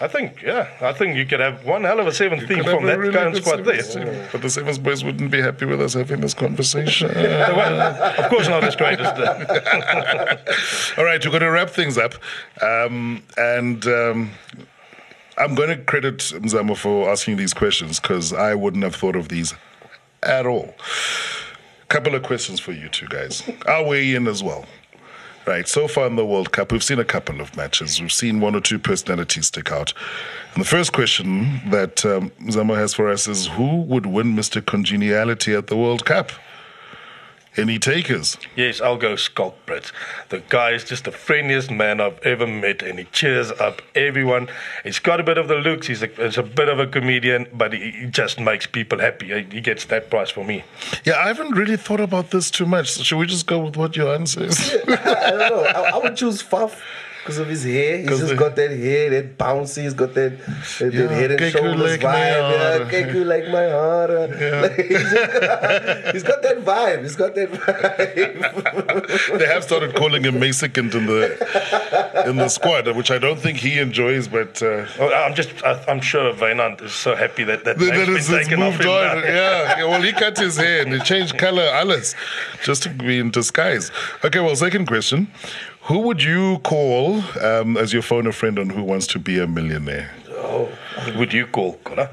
I 0.00 0.08
think, 0.08 0.42
yeah, 0.42 0.68
I 0.80 0.92
think 0.92 1.16
you 1.16 1.24
could 1.24 1.40
have 1.40 1.64
one 1.64 1.84
hell 1.84 2.00
of 2.00 2.06
a 2.06 2.12
seventh 2.12 2.48
team 2.48 2.64
from 2.64 2.84
that 2.86 2.98
really 2.98 3.12
current 3.14 3.34
good 3.34 3.44
squad 3.44 3.64
there. 3.64 3.82
team. 3.82 4.28
But 4.32 4.42
the 4.42 4.50
Sevens 4.50 4.78
boys 4.78 5.04
wouldn't 5.04 5.30
be 5.30 5.40
happy 5.40 5.66
with 5.66 5.80
us 5.80 5.94
having 5.94 6.20
this 6.20 6.34
conversation. 6.34 7.10
Well, 7.14 7.80
of 8.24 8.30
course, 8.30 8.48
not 8.48 8.64
as 8.64 8.74
great 8.76 8.98
as 8.98 9.12
the. 9.16 10.94
All 10.98 11.04
right, 11.04 11.24
we're 11.24 11.30
going 11.30 11.42
to 11.42 11.50
wrap 11.50 11.70
things 11.70 11.96
up. 11.96 12.14
Um, 12.60 13.22
and 13.36 13.86
um, 13.86 14.30
I'm 15.38 15.54
going 15.54 15.68
to 15.70 15.76
credit 15.84 16.18
Mzamo 16.18 16.76
for 16.76 17.08
asking 17.10 17.36
these 17.36 17.54
questions 17.54 18.00
because 18.00 18.32
I 18.32 18.54
wouldn't 18.54 18.82
have 18.82 18.96
thought 18.96 19.16
of 19.16 19.28
these 19.28 19.54
at 20.22 20.46
all. 20.46 20.74
A 21.82 21.86
Couple 21.86 22.14
of 22.14 22.22
questions 22.24 22.58
for 22.58 22.72
you 22.72 22.88
two 22.88 23.06
guys. 23.08 23.48
I'll 23.66 23.86
weigh 23.86 24.14
in 24.14 24.26
as 24.26 24.42
well. 24.42 24.64
Right, 25.46 25.68
so 25.68 25.86
far 25.86 26.06
in 26.06 26.16
the 26.16 26.24
World 26.24 26.52
Cup, 26.52 26.72
we've 26.72 26.82
seen 26.82 26.98
a 26.98 27.04
couple 27.04 27.42
of 27.42 27.54
matches. 27.54 28.00
We've 28.00 28.10
seen 28.10 28.40
one 28.40 28.54
or 28.54 28.62
two 28.62 28.78
personalities 28.78 29.48
stick 29.48 29.70
out. 29.70 29.92
And 30.54 30.64
the 30.64 30.66
first 30.66 30.94
question 30.94 31.60
that 31.68 32.02
um, 32.06 32.30
Zamo 32.44 32.74
has 32.74 32.94
for 32.94 33.10
us 33.10 33.28
is 33.28 33.48
who 33.48 33.82
would 33.82 34.06
win 34.06 34.34
Mr. 34.34 34.64
Congeniality 34.64 35.54
at 35.54 35.66
the 35.66 35.76
World 35.76 36.06
Cup? 36.06 36.32
Any 37.56 37.78
takers? 37.78 38.36
Yes, 38.56 38.80
I'll 38.80 38.96
go 38.96 39.14
Schalk 39.14 39.54
Brits. 39.64 39.92
The 40.28 40.42
guy 40.48 40.72
is 40.72 40.82
just 40.82 41.04
the 41.04 41.12
friendliest 41.12 41.70
man 41.70 42.00
I've 42.00 42.18
ever 42.20 42.46
met, 42.46 42.82
and 42.82 42.98
he 42.98 43.04
cheers 43.06 43.52
up 43.52 43.80
everyone. 43.94 44.48
He's 44.82 44.98
got 44.98 45.20
a 45.20 45.22
bit 45.22 45.38
of 45.38 45.46
the 45.46 45.56
looks. 45.56 45.86
He's 45.86 46.02
a, 46.02 46.08
he's 46.08 46.36
a 46.36 46.42
bit 46.42 46.68
of 46.68 46.80
a 46.80 46.86
comedian, 46.86 47.46
but 47.52 47.72
he, 47.72 47.92
he 47.92 48.06
just 48.06 48.40
makes 48.40 48.66
people 48.66 48.98
happy. 48.98 49.26
He, 49.28 49.54
he 49.54 49.60
gets 49.60 49.84
that 49.84 50.10
prize 50.10 50.30
for 50.30 50.44
me. 50.44 50.64
Yeah, 51.04 51.14
I 51.18 51.28
haven't 51.28 51.52
really 51.52 51.76
thought 51.76 52.00
about 52.00 52.30
this 52.30 52.50
too 52.50 52.66
much. 52.66 52.90
So 52.90 53.02
should 53.04 53.18
we 53.18 53.26
just 53.26 53.46
go 53.46 53.60
with 53.60 53.76
what 53.76 53.96
your 53.96 54.12
answer 54.12 54.42
is? 54.44 54.74
I 54.88 55.30
don't 55.30 55.38
know. 55.38 55.64
I, 55.64 55.90
I 55.90 55.98
would 55.98 56.16
choose 56.16 56.42
Faf 56.42 56.80
because 57.24 57.38
of 57.38 57.48
his 57.48 57.64
hair. 57.64 57.96
He's 57.96 58.08
just 58.18 58.28
the- 58.28 58.34
got 58.36 58.54
that 58.56 58.70
hair, 58.70 59.08
that 59.08 59.38
bouncy. 59.38 59.84
He's 59.84 59.94
got 59.94 60.12
that, 60.12 60.36
that, 60.78 60.92
Yeah, 60.92 61.06
that 61.06 61.10
head 61.10 61.30
and 61.30 61.52
shoulders 61.52 61.80
like 61.80 62.00
vibe. 62.00 62.04
Yeah, 62.04 62.78
heart. 62.78 62.88
Keku 62.92 63.24
like 63.24 63.48
my 63.48 63.68
heart. 63.70 64.10
Like, 64.64 64.76
he's, 64.76 65.10
just- 65.10 66.12
he's 66.12 66.22
got 66.22 66.42
that 66.42 66.58
vibe. 66.62 67.00
He's 67.02 67.16
got 67.16 67.34
that 67.34 67.50
vibe. 67.50 69.38
they 69.38 69.46
have 69.46 69.64
started 69.64 69.94
calling 69.96 70.22
him 70.22 70.34
Masicant 70.34 70.94
in 70.94 71.06
the 71.06 72.24
in 72.28 72.36
the 72.36 72.48
squad, 72.48 72.86
which 72.94 73.10
I 73.10 73.18
don't 73.18 73.40
think 73.40 73.56
he 73.58 73.78
enjoys, 73.78 74.28
but 74.28 74.62
uh, 74.62 74.84
Well, 74.98 75.14
I'm 75.24 75.34
just, 75.34 75.50
I, 75.64 75.82
I'm 75.88 76.00
sure 76.02 76.32
Vainant 76.34 76.82
is 76.82 76.92
so 76.92 77.14
happy 77.14 77.44
that 77.44 77.64
that 77.64 77.78
that, 77.78 77.86
name's 77.86 77.96
that 77.98 78.06
been 78.06 78.16
is, 78.16 78.30
it's 78.30 78.48
taken 78.48 78.62
off 78.62 78.72
moved 78.74 78.84
him 78.84 78.90
on. 78.90 79.22
Yeah. 79.22 79.78
yeah, 79.78 79.84
well, 79.84 80.02
he 80.02 80.12
cut 80.12 80.36
his 80.38 80.56
hair 80.58 80.82
and 80.82 80.92
he 80.92 81.00
changed 81.00 81.38
color, 81.38 81.62
Alice, 81.62 82.14
just 82.62 82.82
to 82.82 82.90
be 82.90 83.18
in 83.18 83.30
disguise. 83.30 83.90
Okay, 84.24 84.40
well, 84.40 84.54
second 84.56 84.86
question. 84.86 85.28
Who 85.84 85.98
would 85.98 86.22
you 86.22 86.60
call 86.60 87.22
um, 87.42 87.76
as 87.76 87.92
your 87.92 88.00
phone 88.00 88.26
a 88.26 88.32
friend 88.32 88.58
on 88.58 88.70
Who 88.70 88.82
Wants 88.82 89.06
to 89.08 89.18
Be 89.18 89.38
a 89.38 89.46
Millionaire? 89.46 90.14
Would 91.16 91.32
you 91.32 91.46
call 91.46 91.74
Connor? 91.84 92.08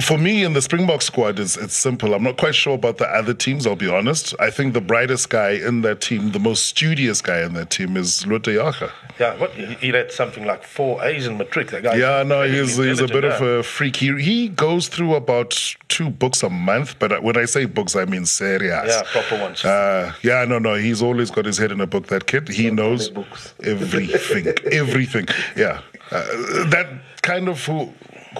For 0.00 0.18
me, 0.18 0.44
in 0.44 0.52
the 0.52 0.62
Springbok 0.62 1.02
squad, 1.02 1.38
it's, 1.38 1.56
it's 1.56 1.74
simple. 1.74 2.14
I'm 2.14 2.22
not 2.22 2.36
quite 2.36 2.54
sure 2.54 2.74
about 2.74 2.98
the 2.98 3.06
other 3.06 3.34
teams, 3.34 3.66
I'll 3.66 3.76
be 3.76 3.88
honest. 3.88 4.34
I 4.38 4.50
think 4.50 4.74
the 4.74 4.80
brightest 4.80 5.30
guy 5.30 5.50
in 5.50 5.82
that 5.82 6.00
team, 6.00 6.32
the 6.32 6.38
most 6.38 6.66
studious 6.66 7.20
guy 7.20 7.42
in 7.42 7.54
that 7.54 7.70
team 7.70 7.96
is 7.96 8.26
Lood 8.26 8.42
de 8.42 8.54
Jager. 8.54 8.92
Yeah, 9.18 9.36
what? 9.36 9.52
He, 9.52 9.88
had 9.88 10.10
something 10.10 10.46
like 10.46 10.64
four 10.64 11.04
A's 11.04 11.26
in 11.26 11.36
matric. 11.36 11.70
That 11.70 11.82
guy. 11.82 11.96
Yeah, 11.96 12.22
no, 12.22 12.42
he's, 12.42 12.76
he's 12.76 13.00
a 13.00 13.06
bit 13.06 13.24
of 13.24 13.40
a 13.42 13.62
freak. 13.62 13.96
He, 13.96 14.18
he 14.20 14.48
goes 14.48 14.88
through 14.88 15.14
about 15.14 15.50
two 15.88 16.08
books 16.08 16.42
a 16.42 16.48
month, 16.48 16.98
but 16.98 17.22
when 17.22 17.36
I 17.36 17.44
say 17.44 17.66
books, 17.66 17.94
I 17.96 18.06
mean 18.06 18.24
serious. 18.24 18.86
Yeah, 18.88 19.02
proper 19.04 19.38
ones. 19.38 19.62
Uh, 19.62 20.14
yeah, 20.22 20.46
no, 20.46 20.58
no, 20.58 20.74
he's 20.74 21.02
always 21.02 21.30
got 21.30 21.44
his 21.44 21.58
head 21.58 21.70
in 21.70 21.80
a 21.80 21.86
book. 21.86 22.06
That 22.06 22.26
kid, 22.26 22.48
he 22.48 22.70
knows 22.70 23.10
books. 23.10 23.54
everything, 23.62 24.46
everything. 24.72 25.26
Yeah, 25.54 25.82
uh, 26.12 26.24
that 26.68 26.88
kind 27.22 27.48
of 27.48 27.64
who, 27.64 27.92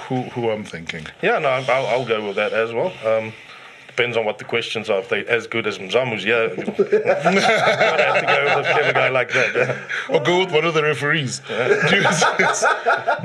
who, 0.03 0.23
who 0.23 0.51
I'm 0.51 0.65
thinking. 0.65 1.07
Yeah, 1.23 1.39
no, 1.39 1.49
I'll, 1.49 1.87
I'll 1.87 2.07
go 2.07 2.27
with 2.27 2.37
that 2.37 2.53
as 2.53 2.73
well. 2.73 2.93
Um, 3.07 3.33
depends 4.01 4.17
on 4.17 4.25
what 4.25 4.39
the 4.39 4.45
questions 4.45 4.89
are. 4.89 5.01
If 5.01 5.11
they're 5.11 5.29
as 5.29 5.47
good 5.47 5.67
as 5.67 5.77
Mzamo's, 5.77 6.25
yeah, 6.25 6.49
I'd 6.57 8.01
have 8.01 8.21
to 8.21 8.27
go 8.27 8.57
with 8.57 8.67
a 8.67 8.73
clever 8.73 8.93
guy 8.95 9.09
like 9.11 9.31
that. 9.33 9.55
yeah. 9.55 10.15
Or 10.15 10.23
go 10.23 10.39
with 10.41 10.53
one 10.53 10.65
of 10.65 10.73
the 10.73 10.83
referees. 10.83 11.43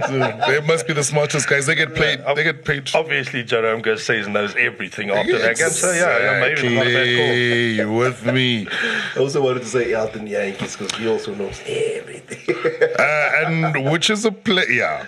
So 0.05 0.19
they 0.47 0.61
must 0.61 0.88
be 0.88 0.93
the 0.93 1.03
smartest 1.03 1.47
guys. 1.49 1.65
They 1.65 1.75
get 1.75 1.95
paid. 1.95 2.23
They 2.35 2.43
get 2.43 2.65
paid. 2.65 2.89
Obviously, 2.93 3.43
Jerome 3.43 3.81
Garces 3.81 4.27
knows 4.27 4.53
everything 4.55 5.09
after 5.09 5.39
that 5.39 5.57
game. 5.57 5.69
So 5.69 5.91
yeah, 5.91 6.19
yeah 6.19 6.39
maybe 6.39 6.75
not 6.75 6.88
a 6.88 7.77
bad 7.77 7.88
call. 7.88 7.97
With 7.97 8.25
me. 8.25 8.67
I 9.15 9.19
also 9.19 9.41
wanted 9.41 9.61
to 9.61 9.65
say 9.67 9.93
Elton 9.93 10.27
Jantjies 10.27 10.77
because 10.77 10.95
he 10.97 11.07
also 11.07 11.33
knows 11.33 11.59
everything. 11.65 12.55
Uh, 12.99 13.45
and 13.45 13.89
which 13.91 14.09
is 14.09 14.25
a 14.25 14.31
play? 14.31 14.65
Yeah, 14.69 15.05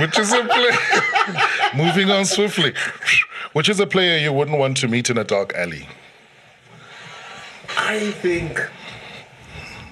which 0.00 0.18
is 0.18 0.32
a 0.32 0.44
play. 0.44 0.76
Moving 1.76 2.10
on 2.10 2.24
swiftly. 2.24 2.72
Which 3.52 3.68
is 3.68 3.78
a 3.80 3.86
player 3.86 4.16
you 4.16 4.32
wouldn't 4.32 4.58
want 4.58 4.78
to 4.78 4.88
meet 4.88 5.10
in 5.10 5.18
a 5.18 5.24
dark 5.24 5.54
alley? 5.54 5.86
I 7.76 8.10
think 8.12 8.58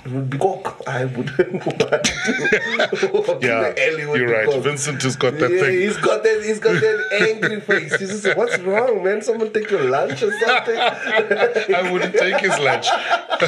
it 0.04 0.12
would 0.12 0.30
be 0.30 0.38
Koch. 0.38 0.82
I 0.86 1.04
wouldn't 1.04 1.66
want 1.66 1.78
to 1.80 3.10
walk 3.12 3.42
Yeah, 3.42 3.70
the 3.76 4.12
you're 4.16 4.30
right. 4.30 4.46
Koch. 4.48 4.62
Vincent 4.62 5.02
has 5.02 5.16
got 5.16 5.38
that 5.38 5.50
yeah, 5.50 5.60
thing. 5.60 5.80
He's 5.80 5.96
got 5.98 6.22
that. 6.22 6.42
He's 6.42 6.58
got 6.58 6.80
that 6.80 7.28
angry 7.28 7.60
face. 7.60 7.98
He's 7.98 8.22
just, 8.22 8.36
what's 8.36 8.58
wrong, 8.60 9.04
man? 9.04 9.20
Someone 9.20 9.52
take 9.52 9.70
your 9.70 9.84
lunch 9.84 10.22
or 10.22 10.32
something. 10.40 10.76
I 10.78 11.90
wouldn't 11.92 12.14
take 12.14 12.40
his 12.40 12.58
lunch. 12.58 12.86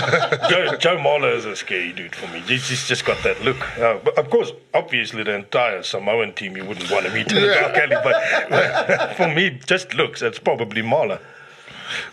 Joe, 0.50 0.76
Joe 0.76 0.98
Marler 0.98 1.34
is 1.34 1.46
a 1.46 1.56
scary 1.56 1.92
dude 1.92 2.14
for 2.14 2.30
me. 2.32 2.40
He's, 2.40 2.68
he's 2.68 2.86
just 2.86 3.04
got 3.06 3.22
that 3.22 3.42
look. 3.42 3.60
Uh, 3.78 3.98
but 4.04 4.18
of 4.18 4.28
course, 4.28 4.52
obviously, 4.74 5.22
the 5.22 5.34
entire 5.34 5.82
Samoan 5.82 6.34
team 6.34 6.56
you 6.56 6.64
wouldn't 6.64 6.90
want 6.90 7.06
to 7.06 7.12
meet 7.12 7.32
in 7.32 7.40
the 7.40 7.46
dark 7.48 7.76
alley. 7.76 7.96
But 8.04 9.16
for 9.16 9.28
me, 9.28 9.58
just 9.66 9.94
looks. 9.94 10.20
It's 10.20 10.38
probably 10.38 10.82
Marler. 10.82 11.18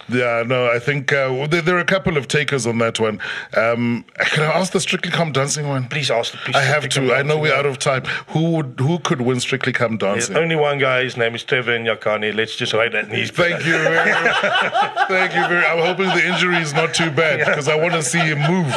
Yeah, 0.09 0.43
no, 0.45 0.67
I 0.67 0.79
think 0.79 1.11
uh, 1.13 1.47
there, 1.47 1.61
there 1.61 1.75
are 1.77 1.79
a 1.79 1.85
couple 1.85 2.17
of 2.17 2.27
takers 2.27 2.65
on 2.65 2.77
that 2.79 2.99
one. 2.99 3.19
Um, 3.55 4.05
can 4.17 4.43
I 4.43 4.47
ask 4.59 4.71
the 4.71 4.79
Strictly 4.79 5.11
Come 5.11 5.31
Dancing 5.31 5.67
one? 5.67 5.87
Please 5.87 6.09
ask. 6.09 6.33
Please 6.33 6.55
I 6.55 6.61
have 6.61 6.87
to. 6.89 7.13
I 7.13 7.21
know 7.21 7.37
we're 7.37 7.53
out 7.53 7.65
of 7.65 7.79
time. 7.79 8.03
Who 8.29 8.51
would, 8.51 8.79
who 8.79 8.99
could 8.99 9.21
win 9.21 9.39
Strictly 9.39 9.73
Come 9.73 9.97
There's 9.97 10.27
Dancing? 10.27 10.37
only 10.37 10.55
one 10.55 10.79
guy. 10.79 11.03
His 11.03 11.17
name 11.17 11.35
is 11.35 11.43
Trevor 11.43 11.77
Nyakane. 11.79 12.33
Let's 12.35 12.55
just 12.55 12.73
write 12.73 12.91
that 12.93 13.05
in 13.05 13.11
his 13.11 13.31
Thank 13.31 13.65
you 13.65 13.73
very 13.73 14.11
much. 14.11 14.35
Thank 15.07 15.35
you 15.35 15.47
very 15.47 15.65
I'm 15.65 15.79
hoping 15.79 16.07
the 16.07 16.25
injury 16.27 16.57
is 16.57 16.73
not 16.73 16.93
too 16.93 17.11
bad 17.11 17.39
because 17.45 17.67
I 17.67 17.75
want 17.75 17.93
to 17.93 18.01
see 18.03 18.19
him 18.19 18.39
move. 18.51 18.73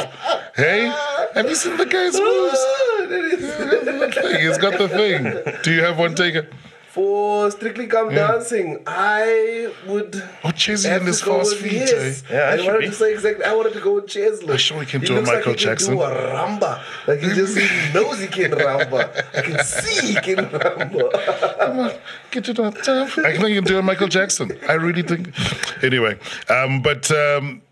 Hey, 0.55 0.85
have 1.33 1.47
you 1.49 1.55
seen 1.55 1.77
the 1.77 1.85
guy's 1.85 2.19
moves? 2.19 2.59
He's 4.41 4.57
got 4.57 4.77
the 4.77 4.87
thing. 4.87 5.61
Do 5.63 5.73
you 5.73 5.81
have 5.83 5.97
one 5.97 6.15
taker? 6.15 6.47
For 6.93 7.49
Strictly 7.49 7.87
Come 7.87 8.13
Dancing, 8.13 8.77
I 8.85 9.73
would. 9.87 10.21
Oh, 10.43 10.51
Chesney 10.51 10.91
have 10.91 11.01
and 11.01 11.07
his 11.07 11.21
fast 11.23 11.55
feet, 11.55 11.71
Yes. 11.73 12.23
eh? 12.29 12.35
Yeah, 12.35 12.49
I 12.51 12.57
should 12.57 12.65
wanted 12.67 12.79
be. 12.81 12.85
to 12.89 12.93
say 12.93 13.11
exactly. 13.13 13.43
I 13.45 13.55
wanted 13.55 13.73
to 13.73 13.79
go 13.79 13.95
with 13.95 14.05
Chesley. 14.05 14.51
I'm 14.51 14.57
sure 14.57 14.79
he 14.81 14.85
can 14.85 15.01
do 15.01 15.13
a 15.13 15.15
looks 15.15 15.27
Michael 15.27 15.53
like 15.53 15.59
he 15.59 15.65
Jackson. 15.65 15.97
Can 15.97 15.97
do 15.97 16.03
a 16.03 16.33
ramba. 16.35 16.83
Like 17.07 17.19
he 17.21 17.29
just 17.29 17.57
he 17.57 17.93
knows 17.95 18.19
he 18.19 18.27
can 18.27 18.51
ramba. 18.51 19.09
I 19.35 19.41
can 19.41 19.63
see 19.63 20.09
he 20.09 20.13
can 20.21 20.45
ramba. 20.45 21.57
Come 21.65 21.79
on, 21.79 21.91
get 22.29 22.43
to 22.43 22.53
that 22.53 22.83
time. 22.83 23.25
I 23.25 23.31
think 23.37 23.49
you 23.49 23.55
can 23.55 23.63
do 23.63 23.79
a 23.79 23.81
Michael 23.81 24.07
Jackson. 24.07 24.51
I 24.69 24.73
really 24.73 25.01
think. 25.01 25.33
Anyway, 25.83 26.19
um, 26.49 26.83
but 26.83 27.09
um, 27.09 27.62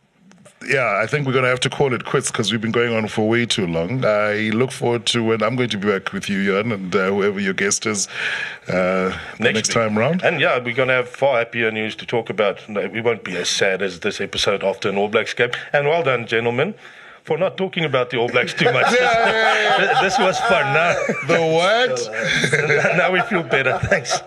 yeah, 0.67 0.99
I 1.01 1.07
think 1.07 1.25
we're 1.25 1.33
going 1.33 1.43
to 1.43 1.49
have 1.49 1.59
to 1.61 1.69
call 1.69 1.93
it 1.93 2.05
quits 2.05 2.31
because 2.31 2.51
we've 2.51 2.61
been 2.61 2.71
going 2.71 2.93
on 2.93 3.07
for 3.07 3.27
way 3.27 3.45
too 3.45 3.65
long. 3.67 4.05
I 4.05 4.49
look 4.49 4.71
forward 4.71 5.05
to 5.07 5.23
when 5.23 5.41
I'm 5.41 5.55
going 5.55 5.69
to 5.69 5.77
be 5.77 5.87
back 5.87 6.13
with 6.13 6.29
you, 6.29 6.45
Jan, 6.45 6.71
and 6.71 6.95
uh, 6.95 7.09
whoever 7.09 7.39
your 7.39 7.53
guest 7.53 7.85
is 7.85 8.07
uh, 8.67 9.17
the 9.39 9.51
next, 9.51 9.71
time 9.71 9.97
round. 9.97 10.23
And 10.23 10.39
yeah, 10.39 10.57
we're 10.59 10.75
going 10.75 10.89
to 10.89 10.93
have 10.93 11.09
far 11.09 11.39
happier 11.39 11.71
news 11.71 11.95
to 11.97 12.05
talk 12.05 12.29
about. 12.29 12.67
We 12.67 13.01
won't 13.01 13.23
be 13.23 13.35
as 13.37 13.49
sad 13.49 13.81
as 13.81 14.01
this 14.01 14.21
episode 14.21 14.63
after 14.63 14.89
an 14.89 14.97
All 14.97 15.07
Blacks 15.09 15.33
game. 15.33 15.51
And 15.73 15.87
well 15.87 16.03
done, 16.03 16.27
gentlemen. 16.27 16.75
for 17.23 17.37
not 17.37 17.55
talking 17.57 17.85
about 17.85 18.09
the 18.09 18.17
All 18.17 18.29
Blacks 18.29 18.53
too 18.53 18.71
much. 18.71 18.91
This 20.01 20.17
was 20.19 20.39
fun. 20.39 20.73
Now, 20.73 20.93
The 21.27 21.39
what? 21.39 22.97
now 22.97 23.11
we 23.11 23.21
feel 23.21 23.43
better. 23.43 23.79
Thanks. 23.83 24.19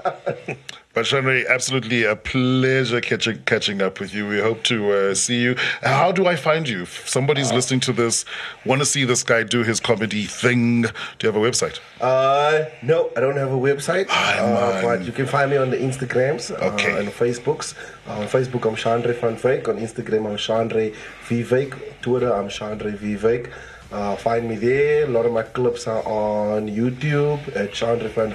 But 0.95 1.07
Shanre, 1.07 1.45
absolutely 1.49 2.05
a 2.05 2.15
pleasure 2.15 3.01
catching 3.01 3.43
catching 3.47 3.83
up 3.83 3.99
with 3.99 4.15
you. 4.15 4.29
We 4.29 4.39
hope 4.41 4.63
to 4.65 4.93
uh, 4.93 5.15
see 5.17 5.41
you. 5.43 5.57
How 5.83 6.13
do 6.13 6.27
I 6.29 6.37
find 6.37 6.69
you? 6.69 6.83
If 6.83 7.09
somebody's 7.09 7.53
listening 7.53 7.81
to 7.81 7.93
this, 7.93 8.25
want 8.65 8.81
to 8.81 8.87
see 8.87 9.05
this 9.05 9.25
guy 9.25 9.43
do 9.43 9.65
his 9.65 9.81
comedy 9.81 10.25
thing, 10.27 10.83
do 10.83 10.89
you 11.27 11.33
have 11.33 11.35
a 11.35 11.41
website? 11.41 11.81
Uh, 12.01 12.67
no, 12.83 13.11
I 13.17 13.21
don't 13.21 13.37
have 13.37 13.51
a 13.51 13.57
website. 13.57 14.07
Uh, 14.09 14.83
but 14.83 15.05
you 15.05 15.11
can 15.11 15.27
find 15.27 15.51
me 15.51 15.57
on 15.57 15.71
the 15.71 15.77
Instagrams 15.79 16.53
Okay. 16.53 16.93
uh, 16.93 17.01
and 17.01 17.09
Facebooks. 17.09 17.75
Uh, 18.07 18.21
on 18.21 18.27
Facebook, 18.29 18.65
I'm 18.65 18.77
Chandre 18.77 19.15
van. 19.17 19.35
On 19.35 19.81
Instagram, 19.83 20.27
I'm 20.31 20.37
Chandre 20.37 20.95
Vivek. 21.27 21.75
Twitter, 22.03 22.33
I'm 22.33 22.49
Chandre 22.49 22.97
Vivek. 22.97 23.51
Uh, 23.91 24.15
find 24.15 24.49
me 24.49 24.55
there. 24.55 25.07
A 25.07 25.09
lot 25.09 25.27
of 25.27 25.33
my 25.33 25.43
clips 25.43 25.89
are 25.89 26.03
on 26.07 26.69
YouTube 26.69 27.41
at 27.57 27.73
Chandre 27.73 28.11
van. 28.11 28.31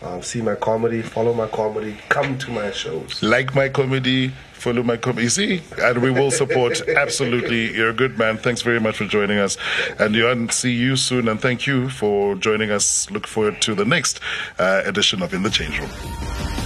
Um, 0.00 0.22
see 0.22 0.40
my 0.40 0.54
comedy, 0.54 1.02
follow 1.02 1.34
my 1.34 1.48
comedy, 1.48 1.96
come 2.08 2.38
to 2.38 2.50
my 2.52 2.70
shows. 2.70 3.20
Like 3.20 3.54
my 3.54 3.68
comedy, 3.68 4.28
follow 4.52 4.82
my 4.84 4.96
comedy. 4.96 5.24
You 5.24 5.30
see, 5.30 5.62
and 5.82 6.00
we 6.00 6.10
will 6.10 6.30
support. 6.30 6.80
absolutely, 6.96 7.74
you're 7.74 7.90
a 7.90 7.94
good 7.94 8.16
man. 8.16 8.36
Thanks 8.36 8.62
very 8.62 8.78
much 8.78 8.96
for 8.98 9.06
joining 9.06 9.38
us, 9.38 9.56
and 9.98 10.14
Johan, 10.14 10.50
see 10.50 10.72
you 10.72 10.94
soon. 10.94 11.26
And 11.26 11.40
thank 11.40 11.66
you 11.66 11.88
for 11.88 12.36
joining 12.36 12.70
us. 12.70 13.10
Look 13.10 13.26
forward 13.26 13.60
to 13.62 13.74
the 13.74 13.84
next 13.84 14.20
uh, 14.58 14.82
edition 14.84 15.20
of 15.20 15.34
In 15.34 15.42
the 15.42 15.50
Change 15.50 15.80
Room. 15.80 16.57